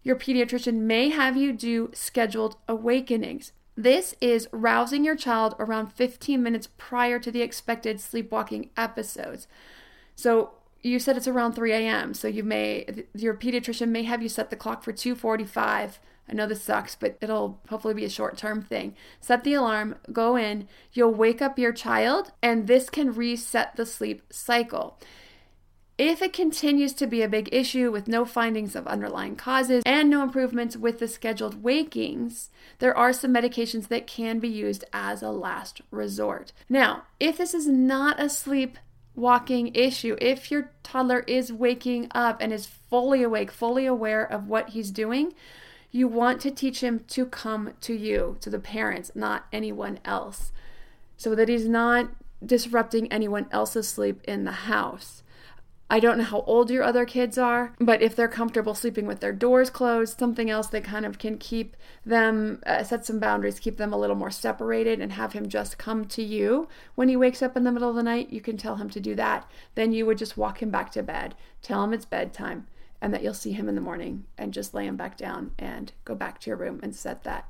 Your 0.03 0.15
pediatrician 0.15 0.75
may 0.75 1.09
have 1.09 1.35
you 1.35 1.51
do 1.51 1.91
scheduled 1.93 2.55
awakenings. 2.69 3.51
This 3.75 4.15
is 4.21 4.47
rousing 4.53 5.03
your 5.03 5.17
child 5.17 5.55
around 5.59 5.91
15 5.91 6.41
minutes 6.41 6.69
prior 6.77 7.19
to 7.19 7.29
the 7.29 7.41
expected 7.41 7.99
sleepwalking 7.99 8.69
episodes. 8.77 9.47
So 10.15 10.51
you 10.81 10.97
said 10.99 11.17
it's 11.17 11.27
around 11.27 11.53
3 11.53 11.73
a.m. 11.73 12.13
So 12.13 12.29
you 12.29 12.43
may 12.43 13.05
your 13.13 13.33
pediatrician 13.33 13.89
may 13.89 14.03
have 14.03 14.23
you 14.23 14.29
set 14.29 14.49
the 14.49 14.55
clock 14.55 14.81
for 14.81 14.93
2:45. 14.93 15.99
I 16.29 16.33
know 16.33 16.47
this 16.47 16.61
sucks, 16.61 16.95
but 16.95 17.17
it'll 17.21 17.61
hopefully 17.69 17.93
be 17.93 18.05
a 18.05 18.09
short-term 18.09 18.61
thing. 18.61 18.95
Set 19.21 19.43
the 19.43 19.53
alarm, 19.53 19.95
go 20.11 20.35
in, 20.35 20.67
you'll 20.93 21.13
wake 21.13 21.41
up 21.41 21.57
your 21.57 21.71
child, 21.71 22.31
and 22.41 22.67
this 22.67 22.89
can 22.89 23.13
reset 23.13 23.75
the 23.75 23.85
sleep 23.85 24.23
cycle. 24.29 24.99
If 25.97 26.21
it 26.21 26.31
continues 26.31 26.93
to 26.93 27.07
be 27.07 27.23
a 27.23 27.27
big 27.27 27.49
issue 27.51 27.91
with 27.91 28.07
no 28.07 28.23
findings 28.23 28.75
of 28.75 28.85
underlying 28.85 29.35
causes 29.35 29.81
and 29.83 30.11
no 30.11 30.21
improvements 30.21 30.77
with 30.77 30.99
the 30.99 31.07
scheduled 31.07 31.63
wakings, 31.63 32.49
there 32.77 32.95
are 32.95 33.11
some 33.11 33.33
medications 33.33 33.87
that 33.87 34.05
can 34.05 34.37
be 34.37 34.47
used 34.47 34.83
as 34.93 35.23
a 35.23 35.31
last 35.31 35.81
resort. 35.89 36.53
Now, 36.69 37.03
if 37.19 37.37
this 37.37 37.55
is 37.55 37.67
not 37.67 38.21
a 38.21 38.29
sleep 38.29 38.77
walking 39.15 39.73
issue, 39.73 40.15
if 40.21 40.51
your 40.51 40.69
toddler 40.83 41.21
is 41.21 41.51
waking 41.51 42.09
up 42.13 42.37
and 42.41 42.53
is 42.53 42.67
fully 42.67 43.23
awake, 43.23 43.49
fully 43.49 43.87
aware 43.87 44.23
of 44.23 44.47
what 44.47 44.69
he's 44.69 44.91
doing, 44.91 45.33
you 45.97 46.07
want 46.07 46.39
to 46.41 46.51
teach 46.51 46.81
him 46.81 47.03
to 47.07 47.25
come 47.25 47.73
to 47.81 47.93
you, 47.93 48.37
to 48.41 48.49
the 48.51 48.59
parents, 48.59 49.11
not 49.15 49.47
anyone 49.51 49.99
else, 50.05 50.51
so 51.17 51.33
that 51.33 51.49
he's 51.49 51.67
not 51.67 52.09
disrupting 52.45 53.11
anyone 53.11 53.47
else's 53.51 53.87
sleep 53.87 54.21
in 54.25 54.43
the 54.43 54.51
house. 54.51 55.23
I 55.89 55.99
don't 55.99 56.17
know 56.17 56.25
how 56.25 56.41
old 56.41 56.69
your 56.69 56.83
other 56.83 57.05
kids 57.05 57.37
are, 57.37 57.73
but 57.79 58.01
if 58.01 58.13
they're 58.15 58.27
comfortable 58.27 58.75
sleeping 58.75 59.07
with 59.07 59.21
their 59.21 59.31
doors 59.31 59.69
closed, 59.69 60.19
something 60.19 60.49
else 60.49 60.67
that 60.67 60.83
kind 60.83 61.05
of 61.05 61.17
can 61.17 61.37
keep 61.37 61.77
them, 62.05 62.61
uh, 62.65 62.83
set 62.83 63.05
some 63.05 63.19
boundaries, 63.19 63.59
keep 63.59 63.77
them 63.77 63.93
a 63.93 63.97
little 63.97 64.15
more 64.15 64.29
separated, 64.29 64.99
and 64.99 65.13
have 65.13 65.31
him 65.33 65.47
just 65.47 65.77
come 65.77 66.05
to 66.05 66.21
you 66.21 66.67
when 66.95 67.07
he 67.07 67.15
wakes 67.15 67.41
up 67.41 67.55
in 67.55 67.63
the 67.63 67.71
middle 67.71 67.89
of 67.89 67.95
the 67.95 68.03
night, 68.03 68.29
you 68.31 68.41
can 68.41 68.57
tell 68.57 68.75
him 68.75 68.89
to 68.89 68.99
do 68.99 69.15
that. 69.15 69.49
Then 69.75 69.93
you 69.93 70.05
would 70.05 70.17
just 70.17 70.37
walk 70.37 70.61
him 70.61 70.69
back 70.69 70.91
to 70.91 71.01
bed, 71.01 71.35
tell 71.61 71.83
him 71.83 71.93
it's 71.93 72.05
bedtime, 72.05 72.67
and 73.01 73.13
that 73.13 73.23
you'll 73.23 73.33
see 73.33 73.51
him 73.51 73.69
in 73.69 73.75
the 73.75 73.81
morning, 73.81 74.25
and 74.37 74.53
just 74.53 74.73
lay 74.73 74.85
him 74.85 74.97
back 74.97 75.17
down 75.17 75.51
and 75.57 75.91
go 76.05 76.15
back 76.15 76.39
to 76.41 76.49
your 76.49 76.57
room 76.57 76.79
and 76.81 76.95
set 76.95 77.23
that 77.23 77.49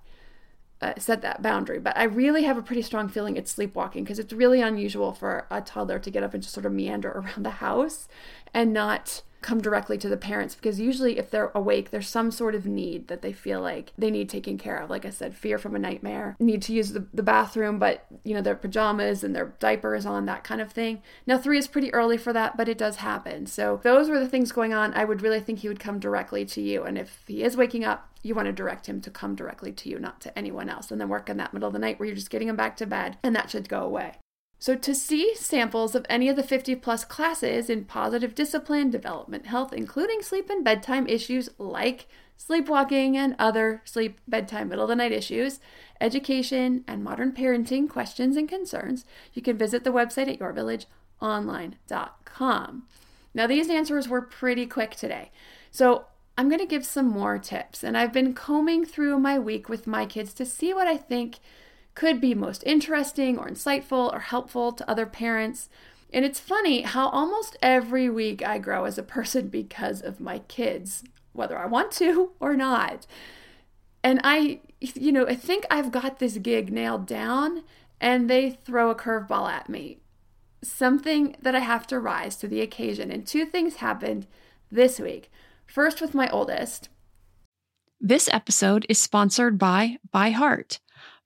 uh, 0.82 0.94
set 0.98 1.22
that 1.22 1.42
boundary. 1.42 1.80
But 1.80 1.98
I 1.98 2.04
really 2.04 2.44
have 2.44 2.58
a 2.58 2.62
pretty 2.62 2.82
strong 2.82 3.10
feeling 3.10 3.36
it's 3.36 3.51
sleepwalking 3.51 4.04
because 4.04 4.20
it's 4.20 4.34
really 4.34 4.62
unusual 4.62 5.12
for 5.12 5.48
a 5.50 5.62
toddler 5.62 6.00
to 6.00 6.12
get 6.12 6.24
up 6.24 6.34
and 6.34 6.44
just 6.44 6.54
sort 6.54 6.66
of 6.66 6.72
meander 6.72 7.12
around 7.16 7.44
the 7.44 7.51
house 7.51 8.08
and 8.54 8.74
not 8.74 9.22
come 9.41 9.62
directly 9.62 9.98
to 9.98 10.10
the 10.10 10.17
parents 10.17 10.56
because 10.56 10.79
usually 10.79 11.17
if 11.17 11.29
they're 11.29 11.51
awake 11.53 11.91
there's 11.91 12.08
some 12.08 12.32
sort 12.32 12.56
of 12.56 12.65
need 12.65 13.08
that 13.08 13.22
they 13.22 13.32
feel 13.32 13.62
like 13.62 13.94
they 13.98 14.12
need 14.12 14.29
taken 14.29 14.58
care 14.58 14.77
of. 14.77 14.89
Like 14.89 15.06
i 15.06 15.10
said 15.10 15.36
fear 15.36 15.58
from 15.58 15.75
a 15.75 15.79
nightmare 15.79 16.36
need 16.39 16.62
to 16.63 16.74
use 16.74 16.91
the, 16.91 17.06
the 17.13 17.24
bathroom 17.24 17.79
but 17.79 18.06
you 18.24 18.34
know 18.34 18.41
their 18.41 18.56
pajamas 18.56 19.24
and 19.24 19.36
their 19.36 19.53
diapers 19.60 20.06
on 20.06 20.25
that 20.25 20.44
kind 20.44 20.62
of 20.62 20.72
thing. 20.72 21.01
Now 21.25 21.38
three 21.38 21.58
is 21.58 21.67
pretty 21.67 21.94
early 21.94 22.17
for 22.17 22.34
that 22.34 22.58
but 22.58 22.70
it 22.70 22.77
does 22.77 22.98
happen. 22.98 23.46
So 23.46 23.79
those 23.84 24.10
were 24.10 24.20
the 24.20 24.27
things 24.27 24.51
going 24.51 24.74
on. 24.74 24.94
I 24.94 25.06
would 25.06 25.22
really 25.22 25.39
think 25.39 25.60
he 25.60 25.67
would 25.67 25.79
come 25.79 26.00
directly 26.00 26.46
to 26.46 26.62
you. 26.62 26.84
And 26.84 26.98
if 26.98 27.24
he 27.27 27.44
is 27.44 27.58
waking 27.58 27.84
up 27.84 28.10
you 28.24 28.36
want 28.36 28.48
to 28.48 28.51
direct 28.51 28.88
him 28.88 29.00
to 29.01 29.12
come 29.12 29.36
directly 29.36 29.72
to 29.72 29.89
you 29.89 30.00
not 30.00 30.20
to 30.22 30.38
anyone 30.38 30.70
else. 30.70 30.91
And 30.91 31.00
then 31.00 31.10
work 31.10 31.29
in 31.29 31.38
that 31.38 31.53
middle 31.53 31.67
of 31.67 31.74
the 31.74 31.79
night 31.79 32.00
where 32.00 32.08
you're 32.08 32.15
just 32.15 32.29
getting 32.29 32.50
him 32.50 32.56
back 32.56 32.75
to 32.77 32.86
bed 32.86 33.17
and 33.24 33.36
that 33.36 33.50
should 33.50 33.70
go 33.70 33.82
away 33.82 34.15
so, 34.59 34.75
to 34.75 34.95
see 34.95 35.35
samples 35.35 35.93
of 35.93 36.03
any 36.09 36.29
of 36.29 36.35
the 36.35 36.41
50 36.41 36.73
plus 36.75 37.05
classes 37.05 37.69
in 37.69 37.85
positive 37.85 38.33
discipline, 38.33 38.89
development, 38.89 39.45
health, 39.45 39.71
including 39.71 40.23
sleep 40.23 40.49
and 40.49 40.65
bedtime 40.65 41.05
issues 41.07 41.47
like 41.59 42.07
sleepwalking 42.37 43.15
and 43.15 43.35
other 43.37 43.83
sleep, 43.85 44.19
bedtime, 44.27 44.69
middle 44.69 44.85
of 44.85 44.89
the 44.89 44.95
night 44.95 45.11
issues, 45.11 45.59
education, 46.01 46.83
and 46.87 47.03
modern 47.03 47.33
parenting 47.33 47.87
questions 47.87 48.35
and 48.35 48.49
concerns, 48.49 49.05
you 49.33 49.43
can 49.43 49.57
visit 49.57 49.83
the 49.83 49.91
website 49.91 50.27
at 50.27 50.39
yourvillageonline.com. 50.39 52.83
Now, 53.35 53.45
these 53.45 53.69
answers 53.69 54.09
were 54.09 54.21
pretty 54.21 54.65
quick 54.65 54.95
today. 54.95 55.29
So, 55.69 56.05
I'm 56.39 56.49
going 56.49 56.59
to 56.59 56.67
give 56.67 56.85
some 56.85 57.07
more 57.07 57.39
tips, 57.39 57.83
and 57.83 57.97
I've 57.97 58.13
been 58.13 58.35
combing 58.35 58.85
through 58.85 59.19
my 59.19 59.39
week 59.39 59.69
with 59.69 59.87
my 59.87 60.05
kids 60.05 60.35
to 60.35 60.45
see 60.45 60.71
what 60.71 60.87
I 60.87 60.95
think 60.95 61.39
could 61.98 62.22
be 62.22 62.36
most 62.36 62.63
interesting 62.63 63.39
or 63.39 63.50
insightful 63.50 64.13
or 64.13 64.20
helpful 64.20 64.72
to 64.72 64.88
other 64.88 65.08
parents. 65.08 65.68
And 66.13 66.24
it's 66.24 66.39
funny 66.39 66.84
how 66.84 67.10
almost 67.10 67.58
every 67.60 68.08
week 68.08 68.46
I 68.46 68.60
grow 68.60 68.86
as 68.86 69.00
a 69.00 69.04
person 69.04 69.48
because 69.62 70.04
of 70.04 70.20
my 70.20 70.39
kids, 70.48 71.04
whether 71.34 71.58
I 71.58 71.66
want 71.66 71.92
to 71.94 72.34
or 72.39 72.56
not. 72.56 73.08
And 74.04 74.22
I, 74.24 74.60
you 74.80 75.12
know, 75.12 75.25
I 75.25 75.34
think 75.34 75.66
I've 75.72 75.92
got 75.92 76.20
this 76.20 76.38
gig 76.38 76.72
nailed 76.72 77.08
down, 77.08 77.63
and 78.00 78.30
they 78.30 78.51
throw 78.51 78.92
a 78.92 78.96
curveball 78.96 79.50
at 79.50 79.68
me. 79.68 79.98
Something 80.63 81.36
that 81.42 81.56
I 81.56 81.62
have 81.62 81.88
to 81.88 82.00
rise 82.00 82.36
to 82.38 82.48
the 82.48 82.62
occasion. 82.62 83.10
And 83.10 83.25
two 83.25 83.44
things 83.44 83.77
happened 83.77 84.27
this 84.72 85.00
week. 85.00 85.32
First, 85.66 86.00
with 86.00 86.13
my 86.13 86.30
oldest. 86.30 86.89
This 88.00 88.30
episode 88.32 88.86
is 88.88 89.01
sponsored 89.01 89.58
by 89.58 89.98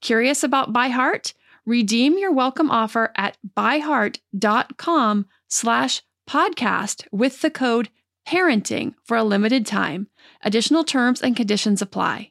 Curious 0.00 0.42
about 0.42 0.72
ByHeart? 0.72 1.32
Redeem 1.64 2.18
your 2.18 2.32
welcome 2.32 2.70
offer 2.70 3.12
at 3.16 3.38
byheart.com 3.56 5.26
slash 5.48 6.02
podcast 6.28 7.06
with 7.10 7.40
the 7.40 7.50
code 7.50 7.88
parenting 8.26 8.94
for 9.04 9.16
a 9.16 9.24
limited 9.24 9.66
time. 9.66 10.08
Additional 10.42 10.84
terms 10.84 11.22
and 11.22 11.36
conditions 11.36 11.82
apply. 11.82 12.30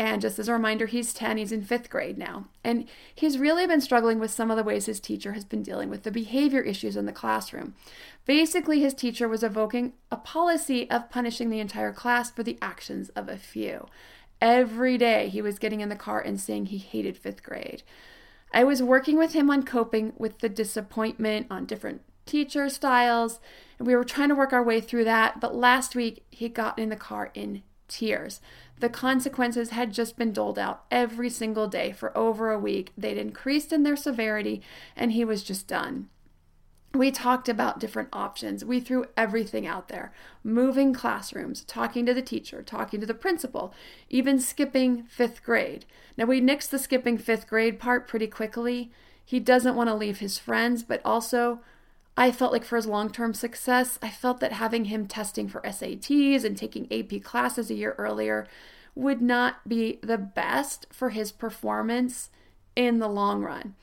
And 0.00 0.22
just 0.22 0.38
as 0.38 0.48
a 0.48 0.54
reminder, 0.54 0.86
he's 0.86 1.12
10, 1.12 1.36
he's 1.36 1.52
in 1.52 1.62
fifth 1.62 1.90
grade 1.90 2.16
now. 2.16 2.46
And 2.64 2.88
he's 3.14 3.36
really 3.36 3.66
been 3.66 3.82
struggling 3.82 4.18
with 4.18 4.30
some 4.30 4.50
of 4.50 4.56
the 4.56 4.64
ways 4.64 4.86
his 4.86 4.98
teacher 4.98 5.34
has 5.34 5.44
been 5.44 5.62
dealing 5.62 5.90
with 5.90 6.04
the 6.04 6.10
behavior 6.10 6.62
issues 6.62 6.96
in 6.96 7.04
the 7.04 7.12
classroom. 7.12 7.74
Basically, 8.24 8.80
his 8.80 8.94
teacher 8.94 9.28
was 9.28 9.42
evoking 9.42 9.92
a 10.10 10.16
policy 10.16 10.88
of 10.88 11.10
punishing 11.10 11.50
the 11.50 11.60
entire 11.60 11.92
class 11.92 12.30
for 12.30 12.42
the 12.42 12.56
actions 12.62 13.10
of 13.10 13.28
a 13.28 13.36
few. 13.36 13.88
Every 14.40 14.96
day 14.96 15.28
he 15.28 15.42
was 15.42 15.58
getting 15.58 15.82
in 15.82 15.90
the 15.90 15.96
car 15.96 16.18
and 16.18 16.40
saying 16.40 16.66
he 16.66 16.78
hated 16.78 17.18
fifth 17.18 17.42
grade. 17.42 17.82
I 18.54 18.64
was 18.64 18.82
working 18.82 19.18
with 19.18 19.34
him 19.34 19.50
on 19.50 19.64
coping 19.64 20.14
with 20.16 20.38
the 20.38 20.48
disappointment, 20.48 21.48
on 21.50 21.66
different 21.66 22.00
teacher 22.24 22.70
styles. 22.70 23.38
And 23.78 23.86
we 23.86 23.94
were 23.94 24.04
trying 24.04 24.30
to 24.30 24.34
work 24.34 24.54
our 24.54 24.64
way 24.64 24.80
through 24.80 25.04
that. 25.04 25.40
But 25.40 25.54
last 25.54 25.94
week, 25.94 26.24
he 26.30 26.48
got 26.48 26.78
in 26.78 26.88
the 26.88 26.96
car 26.96 27.30
in 27.34 27.64
tears. 27.90 28.40
The 28.78 28.88
consequences 28.88 29.70
had 29.70 29.92
just 29.92 30.16
been 30.16 30.32
doled 30.32 30.58
out 30.58 30.84
every 30.90 31.28
single 31.28 31.68
day 31.68 31.92
for 31.92 32.16
over 32.16 32.50
a 32.50 32.58
week. 32.58 32.92
They'd 32.96 33.18
increased 33.18 33.72
in 33.72 33.82
their 33.82 33.96
severity, 33.96 34.62
and 34.96 35.12
he 35.12 35.24
was 35.24 35.42
just 35.42 35.66
done. 35.66 36.08
We 36.92 37.12
talked 37.12 37.48
about 37.48 37.78
different 37.78 38.08
options. 38.12 38.64
We 38.64 38.80
threw 38.80 39.04
everything 39.16 39.64
out 39.64 39.88
there 39.88 40.12
moving 40.42 40.92
classrooms, 40.92 41.62
talking 41.64 42.04
to 42.06 42.14
the 42.14 42.22
teacher, 42.22 42.62
talking 42.62 43.00
to 43.00 43.06
the 43.06 43.14
principal, 43.14 43.72
even 44.08 44.40
skipping 44.40 45.04
fifth 45.04 45.44
grade. 45.44 45.84
Now, 46.16 46.24
we 46.24 46.40
nixed 46.40 46.70
the 46.70 46.78
skipping 46.78 47.16
fifth 47.16 47.46
grade 47.46 47.78
part 47.78 48.08
pretty 48.08 48.26
quickly. 48.26 48.90
He 49.24 49.38
doesn't 49.38 49.76
want 49.76 49.88
to 49.88 49.94
leave 49.94 50.18
his 50.18 50.38
friends, 50.38 50.82
but 50.82 51.00
also 51.04 51.60
I 52.20 52.32
felt 52.32 52.52
like 52.52 52.66
for 52.66 52.76
his 52.76 52.86
long 52.86 53.10
term 53.10 53.32
success, 53.32 53.98
I 54.02 54.10
felt 54.10 54.40
that 54.40 54.52
having 54.52 54.84
him 54.84 55.06
testing 55.06 55.48
for 55.48 55.62
SATs 55.62 56.44
and 56.44 56.54
taking 56.54 56.86
AP 56.92 57.22
classes 57.22 57.70
a 57.70 57.74
year 57.74 57.94
earlier 57.96 58.46
would 58.94 59.22
not 59.22 59.66
be 59.66 59.98
the 60.02 60.18
best 60.18 60.86
for 60.92 61.08
his 61.10 61.32
performance 61.32 62.28
in 62.76 62.98
the 62.98 63.08
long 63.08 63.40
run. 63.40 63.74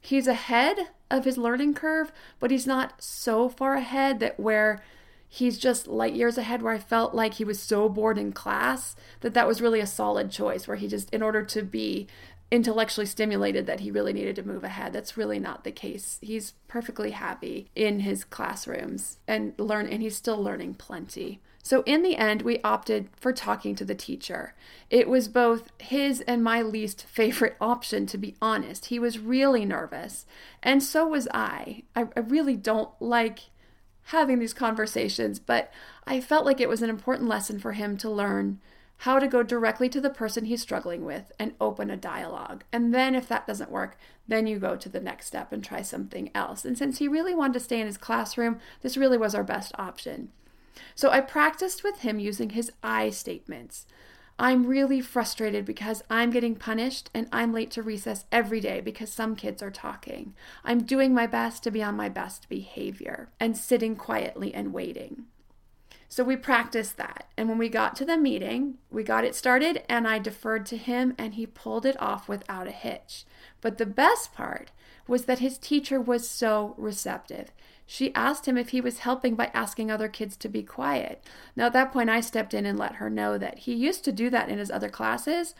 He's 0.00 0.26
ahead 0.26 0.78
of 1.10 1.26
his 1.26 1.36
learning 1.36 1.74
curve, 1.74 2.12
but 2.40 2.50
he's 2.50 2.66
not 2.66 2.94
so 3.02 3.50
far 3.50 3.74
ahead 3.74 4.20
that 4.20 4.40
where 4.40 4.82
he's 5.28 5.58
just 5.58 5.86
light 5.86 6.14
years 6.14 6.38
ahead 6.38 6.62
where 6.62 6.72
I 6.72 6.78
felt 6.78 7.14
like 7.14 7.34
he 7.34 7.44
was 7.44 7.60
so 7.60 7.90
bored 7.90 8.16
in 8.16 8.32
class 8.32 8.96
that 9.20 9.34
that 9.34 9.46
was 9.46 9.60
really 9.60 9.80
a 9.80 9.86
solid 9.86 10.30
choice 10.30 10.66
where 10.66 10.78
he 10.78 10.88
just 10.88 11.10
in 11.10 11.22
order 11.22 11.42
to 11.42 11.62
be 11.62 12.06
intellectually 12.52 13.06
stimulated 13.06 13.66
that 13.66 13.80
he 13.80 13.90
really 13.90 14.12
needed 14.12 14.36
to 14.36 14.46
move 14.46 14.62
ahead. 14.62 14.92
That's 14.92 15.16
really 15.16 15.38
not 15.38 15.64
the 15.64 15.72
case. 15.72 16.18
He's 16.20 16.52
perfectly 16.68 17.12
happy 17.12 17.70
in 17.74 18.00
his 18.00 18.24
classrooms 18.24 19.16
and 19.26 19.54
learn 19.58 19.88
and 19.88 20.02
he's 20.02 20.16
still 20.16 20.40
learning 20.40 20.74
plenty. 20.74 21.40
So 21.62 21.82
in 21.86 22.02
the 22.02 22.16
end, 22.16 22.42
we 22.42 22.60
opted 22.62 23.08
for 23.16 23.32
talking 23.32 23.74
to 23.76 23.86
the 23.86 23.94
teacher. 23.94 24.54
It 24.90 25.08
was 25.08 25.28
both 25.28 25.70
his 25.78 26.20
and 26.22 26.44
my 26.44 26.60
least 26.60 27.04
favorite 27.04 27.56
option, 27.60 28.04
to 28.06 28.18
be 28.18 28.36
honest. 28.42 28.86
He 28.86 28.98
was 28.98 29.18
really 29.18 29.64
nervous, 29.64 30.26
and 30.62 30.82
so 30.82 31.06
was 31.06 31.28
I. 31.32 31.84
I, 31.96 32.08
I 32.16 32.20
really 32.20 32.56
don't 32.56 32.90
like 33.00 33.50
having 34.06 34.40
these 34.40 34.52
conversations, 34.52 35.38
but 35.38 35.72
I 36.04 36.20
felt 36.20 36.44
like 36.44 36.60
it 36.60 36.68
was 36.68 36.82
an 36.82 36.90
important 36.90 37.28
lesson 37.28 37.60
for 37.60 37.72
him 37.72 37.96
to 37.98 38.10
learn 38.10 38.60
how 39.02 39.18
to 39.18 39.26
go 39.26 39.42
directly 39.42 39.88
to 39.88 40.00
the 40.00 40.08
person 40.08 40.44
he's 40.44 40.62
struggling 40.62 41.04
with 41.04 41.32
and 41.36 41.54
open 41.60 41.90
a 41.90 41.96
dialogue. 41.96 42.62
And 42.72 42.94
then, 42.94 43.16
if 43.16 43.26
that 43.26 43.48
doesn't 43.48 43.70
work, 43.70 43.98
then 44.28 44.46
you 44.46 44.60
go 44.60 44.76
to 44.76 44.88
the 44.88 45.00
next 45.00 45.26
step 45.26 45.52
and 45.52 45.62
try 45.62 45.82
something 45.82 46.30
else. 46.36 46.64
And 46.64 46.78
since 46.78 46.98
he 46.98 47.08
really 47.08 47.34
wanted 47.34 47.54
to 47.54 47.60
stay 47.60 47.80
in 47.80 47.88
his 47.88 47.96
classroom, 47.96 48.60
this 48.80 48.96
really 48.96 49.18
was 49.18 49.34
our 49.34 49.42
best 49.42 49.72
option. 49.76 50.30
So 50.94 51.10
I 51.10 51.20
practiced 51.20 51.82
with 51.82 52.02
him 52.02 52.20
using 52.20 52.50
his 52.50 52.70
I 52.80 53.10
statements. 53.10 53.86
I'm 54.38 54.66
really 54.66 55.00
frustrated 55.00 55.64
because 55.64 56.04
I'm 56.08 56.30
getting 56.30 56.54
punished 56.54 57.10
and 57.12 57.26
I'm 57.32 57.52
late 57.52 57.72
to 57.72 57.82
recess 57.82 58.24
every 58.30 58.60
day 58.60 58.80
because 58.80 59.12
some 59.12 59.34
kids 59.34 59.64
are 59.64 59.70
talking. 59.72 60.32
I'm 60.64 60.84
doing 60.84 61.12
my 61.12 61.26
best 61.26 61.64
to 61.64 61.72
be 61.72 61.82
on 61.82 61.96
my 61.96 62.08
best 62.08 62.48
behavior 62.48 63.30
and 63.40 63.56
sitting 63.56 63.96
quietly 63.96 64.54
and 64.54 64.72
waiting. 64.72 65.24
So 66.12 66.22
we 66.24 66.36
practiced 66.36 66.98
that. 66.98 67.28
And 67.38 67.48
when 67.48 67.56
we 67.56 67.70
got 67.70 67.96
to 67.96 68.04
the 68.04 68.18
meeting, 68.18 68.74
we 68.90 69.02
got 69.02 69.24
it 69.24 69.34
started 69.34 69.82
and 69.88 70.06
I 70.06 70.18
deferred 70.18 70.66
to 70.66 70.76
him 70.76 71.14
and 71.16 71.32
he 71.32 71.46
pulled 71.46 71.86
it 71.86 71.96
off 72.02 72.28
without 72.28 72.68
a 72.68 72.70
hitch. 72.70 73.24
But 73.62 73.78
the 73.78 73.86
best 73.86 74.34
part 74.34 74.72
was 75.08 75.24
that 75.24 75.38
his 75.38 75.56
teacher 75.56 75.98
was 75.98 76.28
so 76.28 76.74
receptive. 76.76 77.50
She 77.86 78.14
asked 78.14 78.44
him 78.44 78.58
if 78.58 78.68
he 78.68 78.80
was 78.82 78.98
helping 78.98 79.36
by 79.36 79.50
asking 79.54 79.90
other 79.90 80.06
kids 80.06 80.36
to 80.36 80.50
be 80.50 80.62
quiet. 80.62 81.24
Now, 81.56 81.68
at 81.68 81.72
that 81.72 81.92
point, 81.92 82.10
I 82.10 82.20
stepped 82.20 82.52
in 82.52 82.66
and 82.66 82.78
let 82.78 82.96
her 82.96 83.08
know 83.08 83.38
that 83.38 83.60
he 83.60 83.72
used 83.72 84.04
to 84.04 84.12
do 84.12 84.28
that 84.28 84.50
in 84.50 84.58
his 84.58 84.70
other 84.70 84.90
classes, 84.90 85.54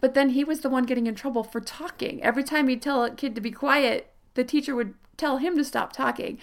but 0.00 0.14
then 0.14 0.30
he 0.30 0.44
was 0.44 0.60
the 0.60 0.70
one 0.70 0.84
getting 0.84 1.08
in 1.08 1.14
trouble 1.14 1.44
for 1.44 1.60
talking. 1.60 2.22
Every 2.22 2.42
time 2.42 2.68
he'd 2.68 2.80
tell 2.80 3.04
a 3.04 3.10
kid 3.10 3.34
to 3.34 3.42
be 3.42 3.50
quiet, 3.50 4.10
the 4.32 4.44
teacher 4.44 4.74
would 4.74 4.94
tell 5.18 5.36
him 5.36 5.58
to 5.58 5.64
stop 5.64 5.92
talking. 5.92 6.38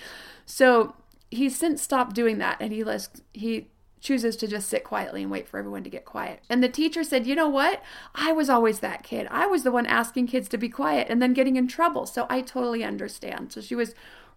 So 0.45 0.93
he's 1.29 1.57
since 1.57 1.81
stopped 1.81 2.15
doing 2.15 2.37
that 2.37 2.57
and 2.59 2.71
he 2.71 2.83
lets 2.83 3.09
he 3.33 3.69
chooses 3.99 4.35
to 4.37 4.47
just 4.47 4.69
sit 4.69 4.83
quietly 4.83 5.23
and 5.23 5.31
wait 5.31 5.47
for 5.47 5.57
everyone 5.57 5.83
to 5.83 5.89
get 5.89 6.05
quiet. 6.05 6.41
And 6.49 6.63
the 6.63 6.69
teacher 6.69 7.03
said, 7.03 7.25
"You 7.25 7.35
know 7.35 7.49
what? 7.49 7.81
I 8.13 8.31
was 8.31 8.49
always 8.49 8.79
that 8.79 9.03
kid. 9.03 9.27
I 9.31 9.47
was 9.47 9.63
the 9.63 9.71
one 9.71 9.85
asking 9.85 10.27
kids 10.27 10.47
to 10.49 10.57
be 10.57 10.69
quiet 10.69 11.07
and 11.09 11.21
then 11.21 11.33
getting 11.33 11.55
in 11.55 11.67
trouble. 11.67 12.05
So 12.05 12.27
I 12.29 12.41
totally 12.41 12.83
understand." 12.83 13.51
So 13.51 13.61
she 13.61 13.75
was 13.75 13.95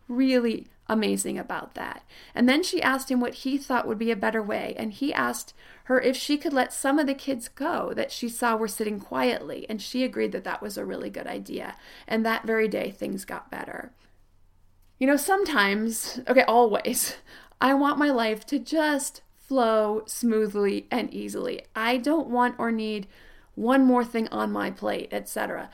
really 0.09 0.67
amazing 0.89 1.39
about 1.39 1.75
that. 1.75 2.03
And 2.35 2.49
then 2.49 2.65
she 2.65 2.83
asked 2.83 3.11
him 3.11 3.21
what 3.21 3.35
he 3.35 3.57
thought 3.57 3.87
would 3.87 3.99
be 3.99 4.11
a 4.11 4.17
better 4.17 4.43
way, 4.43 4.75
and 4.77 4.93
he 4.93 5.15
asked 5.15 5.55
her 5.85 6.01
if 6.01 6.17
she 6.17 6.37
could 6.37 6.53
let 6.53 6.73
some 6.73 6.99
of 6.99 7.07
the 7.07 7.15
kids 7.15 7.47
go 7.49 7.93
that 7.95 8.11
she 8.11 8.29
saw 8.29 8.57
were 8.57 8.67
sitting 8.67 8.99
quietly, 8.99 9.67
and 9.69 9.81
she 9.81 10.03
agreed 10.03 10.33
that 10.33 10.43
that 10.45 10.63
was 10.63 10.77
a 10.77 10.85
really 10.85 11.11
good 11.11 11.29
idea. 11.29 11.77
And 12.09 12.27
that 12.27 12.45
very 12.45 12.67
day 12.67 12.91
things 12.91 13.25
got 13.25 13.51
better. 13.51 13.93
You 15.01 15.07
know, 15.09 15.17
sometimes, 15.17 16.21
okay, 16.29 16.43
always, 16.43 17.17
I 17.61 17.75
want 17.75 17.99
my 17.99 18.11
life 18.11 18.47
to 18.47 18.59
just 18.61 19.23
flow 19.37 20.03
smoothly 20.07 20.87
and 20.93 21.13
easily. 21.13 21.63
I 21.75 21.97
don't 21.97 22.29
want 22.29 22.55
or 22.59 22.71
need 22.71 23.09
one 23.57 23.85
more 23.85 24.05
thing 24.05 24.29
on 24.29 24.53
my 24.53 24.71
plate, 24.71 25.09
etc. 25.11 25.71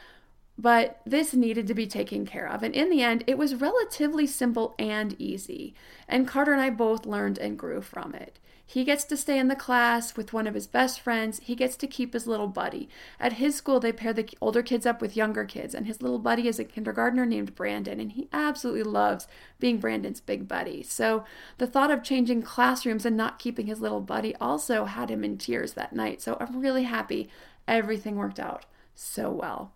But 0.59 1.01
this 1.05 1.35
needed 1.35 1.67
to 1.67 1.75
be 1.75 1.87
taken 1.87 2.25
care 2.25 2.49
of. 2.49 2.63
And 2.63 2.75
in 2.75 2.89
the 2.89 3.03
end, 3.03 3.25
it 3.27 3.37
was 3.37 3.55
relatively 3.55 4.27
simple 4.27 4.75
and 4.79 5.15
easy. 5.21 5.75
And 6.09 6.27
Carter 6.27 6.53
and 6.53 6.63
I 6.63 6.71
both 6.71 7.05
learned 7.05 7.39
and 7.39 7.59
grew 7.59 7.83
from 7.83 8.15
it. 8.15 8.39
He 8.69 8.83
gets 8.83 9.05
to 9.05 9.17
stay 9.17 9.39
in 9.39 9.47
the 9.47 9.55
class 9.55 10.17
with 10.17 10.33
one 10.33 10.49
of 10.49 10.55
his 10.55 10.67
best 10.67 10.99
friends. 10.99 11.41
He 11.45 11.55
gets 11.55 11.77
to 11.77 11.87
keep 11.87 12.15
his 12.15 12.27
little 12.27 12.49
buddy. 12.49 12.89
At 13.21 13.35
his 13.35 13.55
school, 13.55 13.79
they 13.79 13.93
pair 13.93 14.13
the 14.13 14.29
older 14.41 14.61
kids 14.61 14.85
up 14.85 15.01
with 15.01 15.17
younger 15.17 15.45
kids, 15.45 15.73
and 15.73 15.87
his 15.87 16.03
little 16.03 16.19
buddy 16.19 16.49
is 16.49 16.59
a 16.59 16.65
kindergartner 16.65 17.25
named 17.25 17.55
Brandon, 17.55 18.01
and 18.01 18.11
he 18.13 18.29
absolutely 18.33 18.83
loves 18.83 19.29
being 19.61 19.79
Brandon's 19.79 20.21
big 20.21 20.49
buddy. 20.49 20.83
So 20.83 21.25
the 21.59 21.69
thought 21.69 21.93
of 21.93 22.03
changing 22.03 22.43
classrooms 22.43 23.07
and 23.07 23.17
not 23.17 23.39
keeping 23.39 23.67
his 23.67 23.81
little 23.81 24.01
buddy 24.01 24.35
also 24.37 24.87
had 24.87 25.13
him 25.13 25.23
in 25.23 25.39
tears 25.39 25.75
that 25.75 25.93
night. 25.93 26.21
So 26.21 26.37
I'm 26.41 26.59
really 26.61 26.85
happy 26.85 27.29
everything 27.69 28.17
worked 28.17 28.41
out 28.41 28.67
so 28.97 29.31
well. 29.31 29.76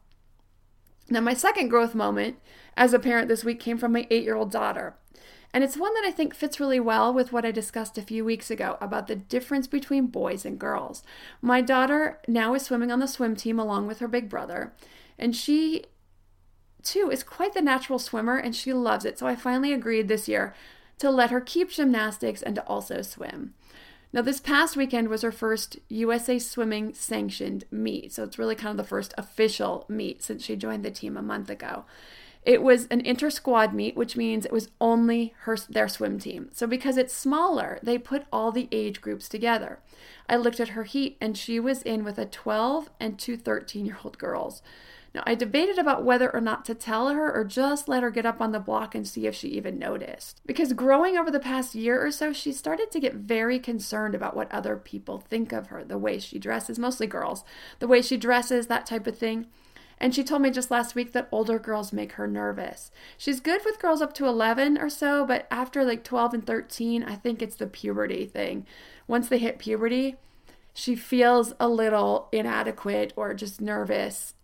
Now, 1.11 1.21
my 1.21 1.35
second 1.35 1.69
growth 1.69 1.95
moment 1.95 2.37
as 2.77 2.95
a 2.95 2.99
parent 2.99 3.29
this 3.29 3.45
week 3.45 3.59
came 3.59 3.79
from 3.79 3.93
my 3.93 4.07
eight 4.11 4.23
year 4.23 4.37
old 4.37 4.51
daughter. 4.51 4.95
And 5.53 5.65
it's 5.65 5.77
one 5.77 5.93
that 5.95 6.05
I 6.05 6.13
think 6.13 6.33
fits 6.33 6.61
really 6.61 6.79
well 6.79 7.13
with 7.13 7.33
what 7.33 7.45
I 7.45 7.51
discussed 7.51 7.99
a 7.99 8.03
few 8.03 8.25
weeks 8.25 8.51
ago 8.51 8.79
about 8.81 9.09
the 9.09 9.17
difference 9.17 9.67
between 9.67 10.07
boys 10.07 10.45
and 10.45 10.61
girls. 10.61 11.03
My 11.43 11.61
daughter 11.61 12.21
now 12.29 12.55
is 12.55 12.63
swimming 12.63 12.93
on 12.93 13.01
the 13.01 13.09
swim 13.09 13.35
team 13.35 13.59
along 13.59 13.89
with 13.89 13.99
her 13.99 14.07
big 14.07 14.29
brother, 14.29 14.73
and 15.19 15.35
she 15.35 15.87
too 16.83 17.11
is 17.11 17.23
quite 17.23 17.53
the 17.53 17.61
natural 17.61 17.99
swimmer 17.99 18.39
and 18.39 18.55
she 18.55 18.73
loves 18.73 19.05
it. 19.05 19.19
So 19.19 19.27
I 19.27 19.37
finally 19.37 19.73
agreed 19.73 20.09
this 20.09 20.29
year 20.29 20.55
to 20.99 21.11
let 21.11 21.31
her 21.31 21.41
keep 21.41 21.71
gymnastics 21.71 22.43
and 22.43 22.55
to 22.55 22.67
also 22.67 23.03
swim. 23.03 23.55
Now, 24.13 24.23
this 24.23 24.41
past 24.41 24.77
weekend 24.77 25.09
was 25.09 25.23
her 25.23 25.31
first 25.31 25.79
USA 25.89 26.39
Swimming 26.39 26.95
sanctioned 26.95 27.65
meet. 27.71 28.13
So 28.13 28.25
it's 28.25 28.39
really 28.39 28.57
kind 28.57 28.73
of 28.73 28.85
the 28.85 28.89
first 28.89 29.15
official 29.17 29.85
meet 29.89 30.23
since 30.23 30.45
she 30.45 30.57
joined 30.57 30.85
the 30.85 30.91
team 30.91 31.17
a 31.17 31.23
month 31.23 31.49
ago. 31.49 31.85
It 32.43 32.63
was 32.63 32.87
an 32.87 33.03
inter 33.03 33.31
squad 33.31 33.75
meet, 33.75 33.97
which 33.97 34.17
means 34.17 34.45
it 34.45 34.53
was 34.53 34.71
only 34.81 35.35
her 35.41 35.57
their 35.69 35.89
swim 35.89 36.19
team. 36.19 36.49
So 36.53 36.67
because 36.67 36.97
it's 36.97 37.15
smaller, 37.15 37.79
they 37.83 37.99
put 37.99 38.25
all 38.33 38.51
the 38.51 38.69
age 38.73 39.01
groups 39.01 39.29
together. 39.29 39.79
I 40.29 40.37
looked 40.37 40.59
at 40.59 40.71
her 40.71 40.85
heat 40.85 41.19
and 41.21 41.37
she 41.37 41.61
was 41.61 41.83
in 41.83 42.03
with 42.03 42.19
a 42.19 42.25
12 42.25 42.91
and 42.99 43.19
two 43.19 43.37
13 43.37 43.85
year 43.85 43.99
old 44.03 44.19
girls. 44.19 44.63
Now, 45.15 45.23
I 45.27 45.35
debated 45.35 45.79
about 45.79 46.05
whether 46.05 46.33
or 46.33 46.41
not 46.41 46.65
to 46.67 46.75
tell 46.75 47.09
her 47.09 47.33
or 47.33 47.45
just 47.45 47.89
let 47.89 48.03
her 48.03 48.11
get 48.11 48.27
up 48.27 48.41
on 48.41 48.53
the 48.53 48.61
block 48.61 48.95
and 48.95 49.07
see 49.07 49.27
if 49.27 49.35
she 49.35 49.49
even 49.49 49.79
noticed. 49.79 50.41
Because 50.47 50.73
growing 50.73 51.17
over 51.17 51.33
the 51.33 51.41
past 51.41 51.75
year 51.75 52.05
or 52.05 52.13
so, 52.13 52.33
she 52.33 52.53
started 52.53 52.93
to 52.93 53.01
get 53.01 53.15
very 53.15 53.59
concerned 53.59 54.15
about 54.15 54.37
what 54.37 54.53
other 54.53 54.77
people 54.77 55.19
think 55.19 55.53
of 55.53 55.67
her, 55.67 55.83
the 55.83 55.99
way 55.99 56.21
she 56.21 56.39
dresses, 56.39 56.79
mostly 56.79 57.09
girls, 57.09 57.45
the 57.81 57.89
way 57.89 58.01
she 58.03 58.17
dresses, 58.17 58.69
that 58.69 58.87
type 58.87 59.07
of 59.07 59.19
thing. 59.19 59.47
And 59.99 60.15
she 60.15 60.23
told 60.25 60.43
me 60.43 60.51
just 60.51 60.71
last 60.71 60.95
week 60.95 61.13
that 61.13 61.29
older 61.33 61.59
girls 61.59 61.93
make 61.93 62.13
her 62.13 62.27
nervous. 62.27 62.91
She's 63.19 63.41
good 63.41 63.63
with 63.65 63.81
girls 63.81 64.01
up 64.01 64.15
to 64.15 64.27
11 64.27 64.79
or 64.79 64.89
so, 64.89 65.27
but 65.27 65.47
after 65.51 65.85
like 65.85 66.05
12 66.05 66.35
and 66.35 66.47
13, 66.47 67.03
I 67.03 67.17
think 67.17 67.43
it's 67.43 67.57
the 67.57 67.67
puberty 67.67 68.27
thing. 68.27 68.65
Once 69.07 69.29
they 69.29 69.39
hit 69.39 69.59
puberty, 69.59 70.17
she 70.73 70.95
feels 70.95 71.53
a 71.59 71.69
little 71.69 72.29
inadequate 72.33 73.13
or 73.17 73.35
just 73.35 73.61
nervous 73.61 74.35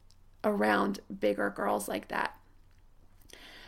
around 0.46 1.00
bigger 1.20 1.50
girls 1.50 1.88
like 1.88 2.08
that. 2.08 2.34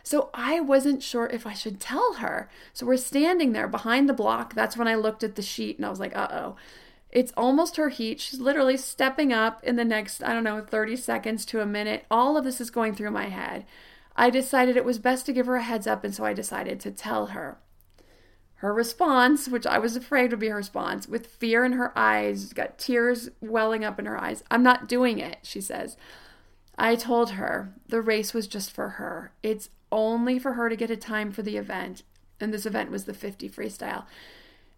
So 0.03 0.31
I 0.33 0.61
wasn't 0.61 1.03
sure 1.03 1.27
if 1.27 1.47
I 1.47 1.53
should 1.53 1.81
tell 1.81 2.15
her. 2.15 2.49
So 2.73 2.87
we're 2.87 2.97
standing 2.97 3.53
there 3.53 3.69
behind 3.69 4.09
the 4.09 4.15
block. 4.15 4.55
That's 4.55 4.75
when 4.77 4.89
I 4.89 4.95
looked 4.95 5.23
at 5.23 5.35
the 5.35 5.43
sheet 5.43 5.77
and 5.77 5.85
I 5.85 5.91
was 5.91 6.01
like, 6.01 6.17
uh 6.17 6.29
oh. 6.31 6.57
It's 7.11 7.33
almost 7.37 7.77
her 7.77 7.89
heat. 7.89 8.21
She's 8.21 8.41
literally 8.41 8.77
stepping 8.77 9.33
up 9.33 9.63
in 9.65 9.77
the 9.77 9.85
next, 9.85 10.23
I 10.23 10.33
don't 10.33 10.45
know, 10.45 10.63
30 10.63 10.97
seconds 10.97 11.45
to 11.47 11.61
a 11.61 11.67
minute. 11.67 12.07
All 12.11 12.37
of 12.37 12.45
this 12.45 12.61
is 12.61 12.71
going 12.71 12.95
through 12.95 13.11
my 13.11 13.27
head. 13.27 13.67
I 14.17 14.31
decided 14.31 14.77
it 14.77 14.85
was 14.85 14.99
best 14.99 15.27
to 15.27 15.33
give 15.33 15.47
her 15.47 15.57
a 15.57 15.63
heads 15.63 15.87
up, 15.87 16.05
and 16.05 16.15
so 16.15 16.25
I 16.25 16.33
decided 16.33 16.81
to 16.81 16.91
tell 16.91 17.27
her. 17.27 17.59
Her 18.57 18.75
response, 18.75 19.47
which 19.49 19.67
I 19.67 19.79
was 19.79 19.95
afraid 19.95 20.31
would 20.31 20.41
be 20.41 20.49
her 20.49 20.57
response, 20.57 21.07
with 21.07 21.29
fear 21.29 21.65
in 21.65 21.73
her 21.73 21.97
eyes, 21.97 22.53
got 22.53 22.77
tears 22.77 23.31
welling 23.41 23.85
up 23.85 23.99
in 24.01 24.07
her 24.07 24.21
eyes. 24.21 24.43
I'm 24.51 24.65
not 24.65 24.89
doing 24.89 25.19
it, 25.19 25.39
she 25.43 25.61
says. 25.61 25.97
I 26.79 26.95
told 26.95 27.33
her 27.33 27.75
the 27.89 28.01
race 28.01 28.33
was 28.33 28.47
just 28.47 28.71
for 28.71 28.91
her. 28.91 29.33
It's 29.43 29.71
only 29.91 30.39
for 30.39 30.53
her 30.53 30.69
to 30.69 30.77
get 30.77 30.91
a 30.91 30.97
time 30.97 31.33
for 31.33 31.43
the 31.43 31.57
event. 31.57 32.05
And 32.41 32.55
this 32.55 32.67
event 32.67 32.93
was 32.93 33.05
the 33.05 33.15
50 33.15 33.49
freestyle. 33.51 34.05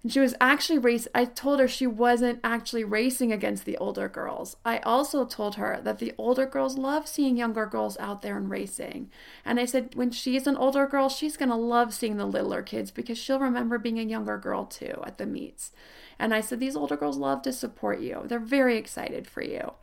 And 0.03 0.11
she 0.11 0.19
was 0.19 0.35
actually 0.41 0.79
race. 0.79 1.07
I 1.15 1.27
told 1.27 1.61
her 1.61 1.69
she 1.69 1.87
wasn't 1.87 2.41
actually 2.43 2.85
racing 2.85 3.33
against 3.33 3.67
the 3.67 3.77
older 3.77 4.09
girls. 4.09 4.57
I 4.65 4.79
also 4.79 5.27
told 5.27 5.57
her 5.57 5.79
that 5.83 5.99
the 5.99 6.15
older 6.17 6.47
girls 6.47 6.79
love 6.79 7.07
seeing 7.07 7.37
younger 7.37 7.67
girls 7.67 7.99
out 7.99 8.23
there 8.23 8.39
and 8.39 8.49
racing. 8.49 9.11
And 9.45 9.61
I 9.61 9.67
said 9.67 9.95
when 9.95 10.11
she's 10.11 10.47
an 10.47 10.57
older 10.57 10.87
girl, 10.87 11.11
she's 11.11 11.37
going 11.37 11.51
to 11.51 11.55
love 11.55 11.93
seeing 11.93 12.17
the 12.17 12.25
littler 12.25 12.63
kids 12.63 12.91
because 12.91 13.19
she'll 13.19 13.41
remember 13.41 13.77
being 13.77 13.99
a 13.99 14.05
younger 14.05 14.39
girl 14.39 14.65
too 14.65 15.03
at 15.05 15.19
the 15.19 15.27
meets. 15.27 15.73
And 16.19 16.33
I 16.33 16.41
said 16.41 16.61
these 16.61 16.77
older 16.77 16.97
girls 16.97 17.19
love 17.19 17.43
to 17.43 17.53
support 17.53 18.01
you. 18.01 18.23
They're 18.25 18.39
very 18.39 18.79
excited 18.79 19.27
for 19.27 19.43
you. 19.43 19.75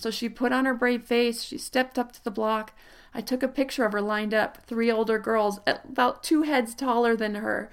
So 0.00 0.10
she 0.10 0.28
put 0.28 0.52
on 0.52 0.64
her 0.64 0.74
brave 0.74 1.04
face, 1.04 1.42
she 1.42 1.58
stepped 1.58 1.98
up 1.98 2.12
to 2.12 2.24
the 2.24 2.30
block. 2.30 2.72
I 3.12 3.20
took 3.20 3.42
a 3.42 3.48
picture 3.48 3.84
of 3.84 3.92
her 3.92 4.00
lined 4.00 4.32
up, 4.32 4.58
three 4.66 4.90
older 4.90 5.18
girls 5.18 5.60
about 5.66 6.22
two 6.22 6.42
heads 6.42 6.74
taller 6.74 7.16
than 7.16 7.34
her 7.36 7.70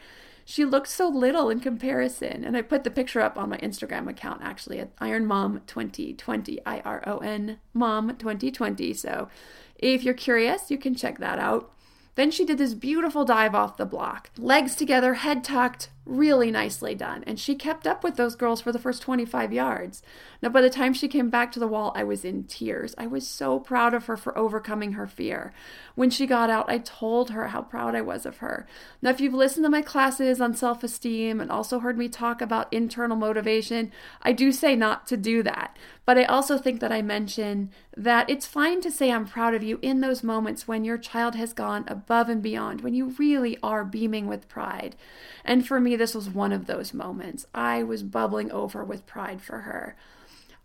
she 0.49 0.63
looked 0.63 0.87
so 0.87 1.09
little 1.09 1.49
in 1.49 1.59
comparison. 1.59 2.45
And 2.45 2.55
I 2.55 2.61
put 2.61 2.85
the 2.85 2.89
picture 2.89 3.19
up 3.19 3.37
on 3.37 3.49
my 3.49 3.57
Instagram 3.57 4.09
account 4.09 4.39
actually 4.41 4.79
at 4.79 4.93
Iron 4.97 5.25
Mom 5.25 5.61
2020, 5.67 6.61
I 6.65 6.79
R 6.85 7.03
O 7.05 7.17
N 7.17 7.59
Mom 7.73 8.15
2020. 8.15 8.93
So 8.93 9.27
if 9.75 10.05
you're 10.05 10.13
curious, 10.13 10.71
you 10.71 10.77
can 10.77 10.95
check 10.95 11.19
that 11.19 11.37
out. 11.37 11.73
Then 12.15 12.31
she 12.31 12.45
did 12.45 12.59
this 12.59 12.75
beautiful 12.75 13.25
dive 13.25 13.53
off 13.53 13.75
the 13.75 13.85
block, 13.85 14.29
legs 14.37 14.75
together, 14.75 15.15
head 15.15 15.43
tucked, 15.43 15.89
really 16.07 16.51
nicely 16.51 16.95
done. 16.95 17.23
And 17.27 17.39
she 17.39 17.55
kept 17.55 17.85
up 17.85 18.03
with 18.03 18.15
those 18.15 18.35
girls 18.35 18.61
for 18.61 18.71
the 18.71 18.79
first 18.79 19.01
25 19.01 19.53
yards. 19.53 20.01
Now, 20.41 20.49
by 20.49 20.61
the 20.61 20.69
time 20.69 20.93
she 20.93 21.07
came 21.07 21.29
back 21.29 21.51
to 21.51 21.59
the 21.59 21.67
wall, 21.67 21.91
I 21.95 22.03
was 22.03 22.23
in 22.23 22.43
tears. 22.43 22.93
I 22.97 23.07
was 23.07 23.27
so 23.27 23.59
proud 23.59 23.93
of 23.93 24.05
her 24.05 24.17
for 24.17 24.37
overcoming 24.37 24.93
her 24.93 25.07
fear. 25.07 25.53
When 25.95 26.09
she 26.09 26.27
got 26.27 26.49
out, 26.49 26.69
I 26.69 26.77
told 26.77 27.31
her 27.31 27.47
how 27.47 27.63
proud 27.63 27.95
I 27.95 28.01
was 28.01 28.25
of 28.25 28.37
her. 28.37 28.67
Now, 29.01 29.09
if 29.09 29.19
you've 29.19 29.33
listened 29.33 29.65
to 29.65 29.69
my 29.69 29.81
classes 29.81 30.39
on 30.39 30.53
self 30.53 30.83
esteem 30.83 31.41
and 31.41 31.51
also 31.51 31.79
heard 31.79 31.97
me 31.97 32.07
talk 32.07 32.41
about 32.41 32.71
internal 32.71 33.17
motivation, 33.17 33.91
I 34.21 34.31
do 34.31 34.51
say 34.51 34.75
not 34.75 35.07
to 35.07 35.17
do 35.17 35.43
that. 35.43 35.77
But 36.05 36.17
I 36.17 36.23
also 36.23 36.57
think 36.57 36.79
that 36.79 36.91
I 36.93 37.01
mention 37.01 37.69
that 37.97 38.29
it's 38.29 38.45
fine 38.45 38.79
to 38.79 38.89
say 38.89 39.11
I'm 39.11 39.25
proud 39.25 39.53
of 39.53 39.61
you 39.61 39.77
in 39.81 39.99
those 39.99 40.23
moments 40.23 40.65
when 40.65 40.85
your 40.85 40.97
child 40.97 41.35
has 41.35 41.51
gone 41.51 41.83
above 41.87 42.29
and 42.29 42.41
beyond, 42.41 42.79
when 42.79 42.93
you 42.93 43.13
really 43.19 43.57
are 43.61 43.83
beaming 43.83 44.25
with 44.25 44.47
pride. 44.47 44.95
And 45.43 45.67
for 45.67 45.81
me, 45.81 45.96
this 45.97 46.15
was 46.15 46.29
one 46.29 46.53
of 46.53 46.67
those 46.67 46.93
moments. 46.93 47.45
I 47.53 47.83
was 47.83 48.03
bubbling 48.03 48.51
over 48.51 48.83
with 48.83 49.05
pride 49.05 49.41
for 49.41 49.59
her. 49.59 49.95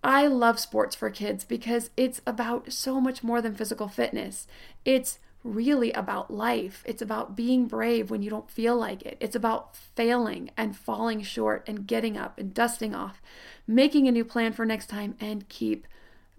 I 0.05 0.27
love 0.27 0.59
sports 0.59 0.97
for 0.97 1.11
kids 1.11 1.45
because 1.45 1.91
it's 1.97 2.21
about 2.27 2.73
so 2.73 3.01
much 3.01 3.23
more 3.23 3.41
than 3.41 3.55
physical 3.55 3.89
fitness. 3.89 4.47
It's 4.85 5.19
really 5.45 5.93
about 5.93 6.33
life. 6.33 6.83
It's 6.87 7.03
about 7.03 7.37
being 7.37 7.67
brave 7.67 8.11
when 8.11 8.23
you 8.23 8.31
don't 8.31 8.51
feel 8.51 8.77
like 8.77 9.03
it. 9.03 9.17
It's 9.21 9.37
about 9.37 9.77
failing 9.77 10.51
and 10.57 10.77
falling 10.77 11.23
short 11.23 11.65
and 11.67 11.87
getting 11.87 12.17
up 12.17 12.39
and 12.39 12.55
dusting 12.55 12.95
off, 12.95 13.21
making 13.67 14.09
a 14.09 14.13
new 14.13 14.25
plan 14.25 14.53
for 14.53 14.65
next 14.65 14.89
time, 14.89 15.17
and 15.21 15.49
keep 15.49 15.87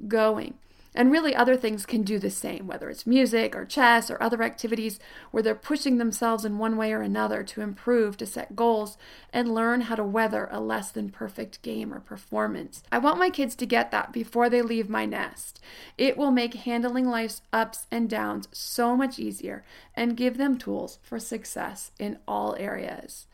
going. 0.08 0.56
And 0.96 1.12
really, 1.12 1.36
other 1.36 1.56
things 1.56 1.86
can 1.86 2.04
do 2.04 2.20
the 2.20 2.30
same, 2.30 2.68
whether 2.68 2.90
it's 2.90 3.08
music 3.08 3.56
or 3.56 3.66
chess 3.66 4.12
or 4.12 4.22
other 4.22 4.44
activities 4.44 5.00
where 5.32 5.42
they're 5.42 5.56
pushing 5.56 5.98
themselves 5.98 6.46
in 6.46 6.58
one 6.60 6.78
way 6.78 6.94
or 6.94 7.02
another 7.02 7.44
to 7.44 7.62
improve, 7.62 8.16
to 8.18 8.26
set 8.26 8.56
goals, 8.56 8.98
and 9.32 9.54
learn 9.54 9.82
how 9.82 9.96
to 9.96 10.04
weather 10.04 10.48
a 10.52 10.60
less 10.60 10.92
than 10.92 11.10
perfect 11.10 11.62
game 11.64 11.92
or 11.94 12.00
performance. 12.00 12.84
I 12.92 13.00
want 13.00 13.18
my 13.18 13.32
kids 13.32 13.56
to 13.56 13.66
get 13.66 13.90
that 13.92 14.14
before 14.14 14.50
they 14.50 14.62
leave 14.62 14.90
my 14.90 15.06
nest. 15.06 15.60
It 15.98 16.16
will 16.16 16.32
make 16.32 16.54
handling 16.54 17.08
life's 17.08 17.42
ups 17.52 17.88
and 17.90 18.10
downs 18.10 18.48
so 18.52 18.96
much 18.96 19.18
easier 19.18 19.64
and 19.96 20.18
give 20.18 20.38
them 20.38 20.58
tools 20.58 21.00
for 21.02 21.20
success 21.20 21.92
in 21.98 22.20
all 22.28 22.56
areas. 22.60 23.26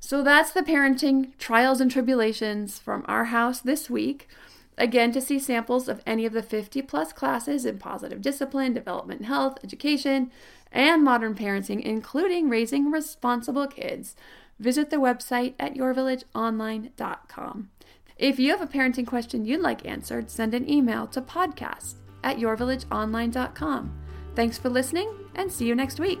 So 0.00 0.22
that's 0.22 0.52
the 0.52 0.62
parenting 0.62 1.36
trials 1.38 1.80
and 1.80 1.90
tribulations 1.90 2.78
from 2.78 3.04
our 3.08 3.24
house 3.24 3.60
this 3.60 3.88
week. 3.88 4.28
Again, 4.76 5.12
to 5.12 5.20
see 5.20 5.38
samples 5.38 5.88
of 5.88 6.02
any 6.04 6.26
of 6.26 6.32
the 6.32 6.42
50 6.42 6.82
plus 6.82 7.12
classes 7.12 7.64
in 7.64 7.78
positive 7.78 8.20
discipline, 8.20 8.74
development 8.74 9.20
and 9.20 9.28
health, 9.28 9.58
education, 9.62 10.32
and 10.72 11.04
modern 11.04 11.34
parenting, 11.34 11.80
including 11.80 12.48
raising 12.48 12.90
responsible 12.90 13.68
kids, 13.68 14.16
visit 14.58 14.90
the 14.90 14.96
website 14.96 15.54
at 15.58 15.74
yourvillageonline.com. 15.74 17.70
If 18.16 18.38
you 18.38 18.50
have 18.50 18.60
a 18.60 18.66
parenting 18.66 19.06
question 19.06 19.44
you'd 19.44 19.60
like 19.60 19.86
answered, 19.86 20.30
send 20.30 20.54
an 20.54 20.68
email 20.68 21.06
to 21.08 21.20
podcast 21.20 21.94
at 22.22 22.38
yourvillageonline.com. 22.38 24.00
Thanks 24.34 24.58
for 24.58 24.68
listening 24.68 25.12
and 25.36 25.52
see 25.52 25.66
you 25.66 25.74
next 25.74 26.00
week. 26.00 26.20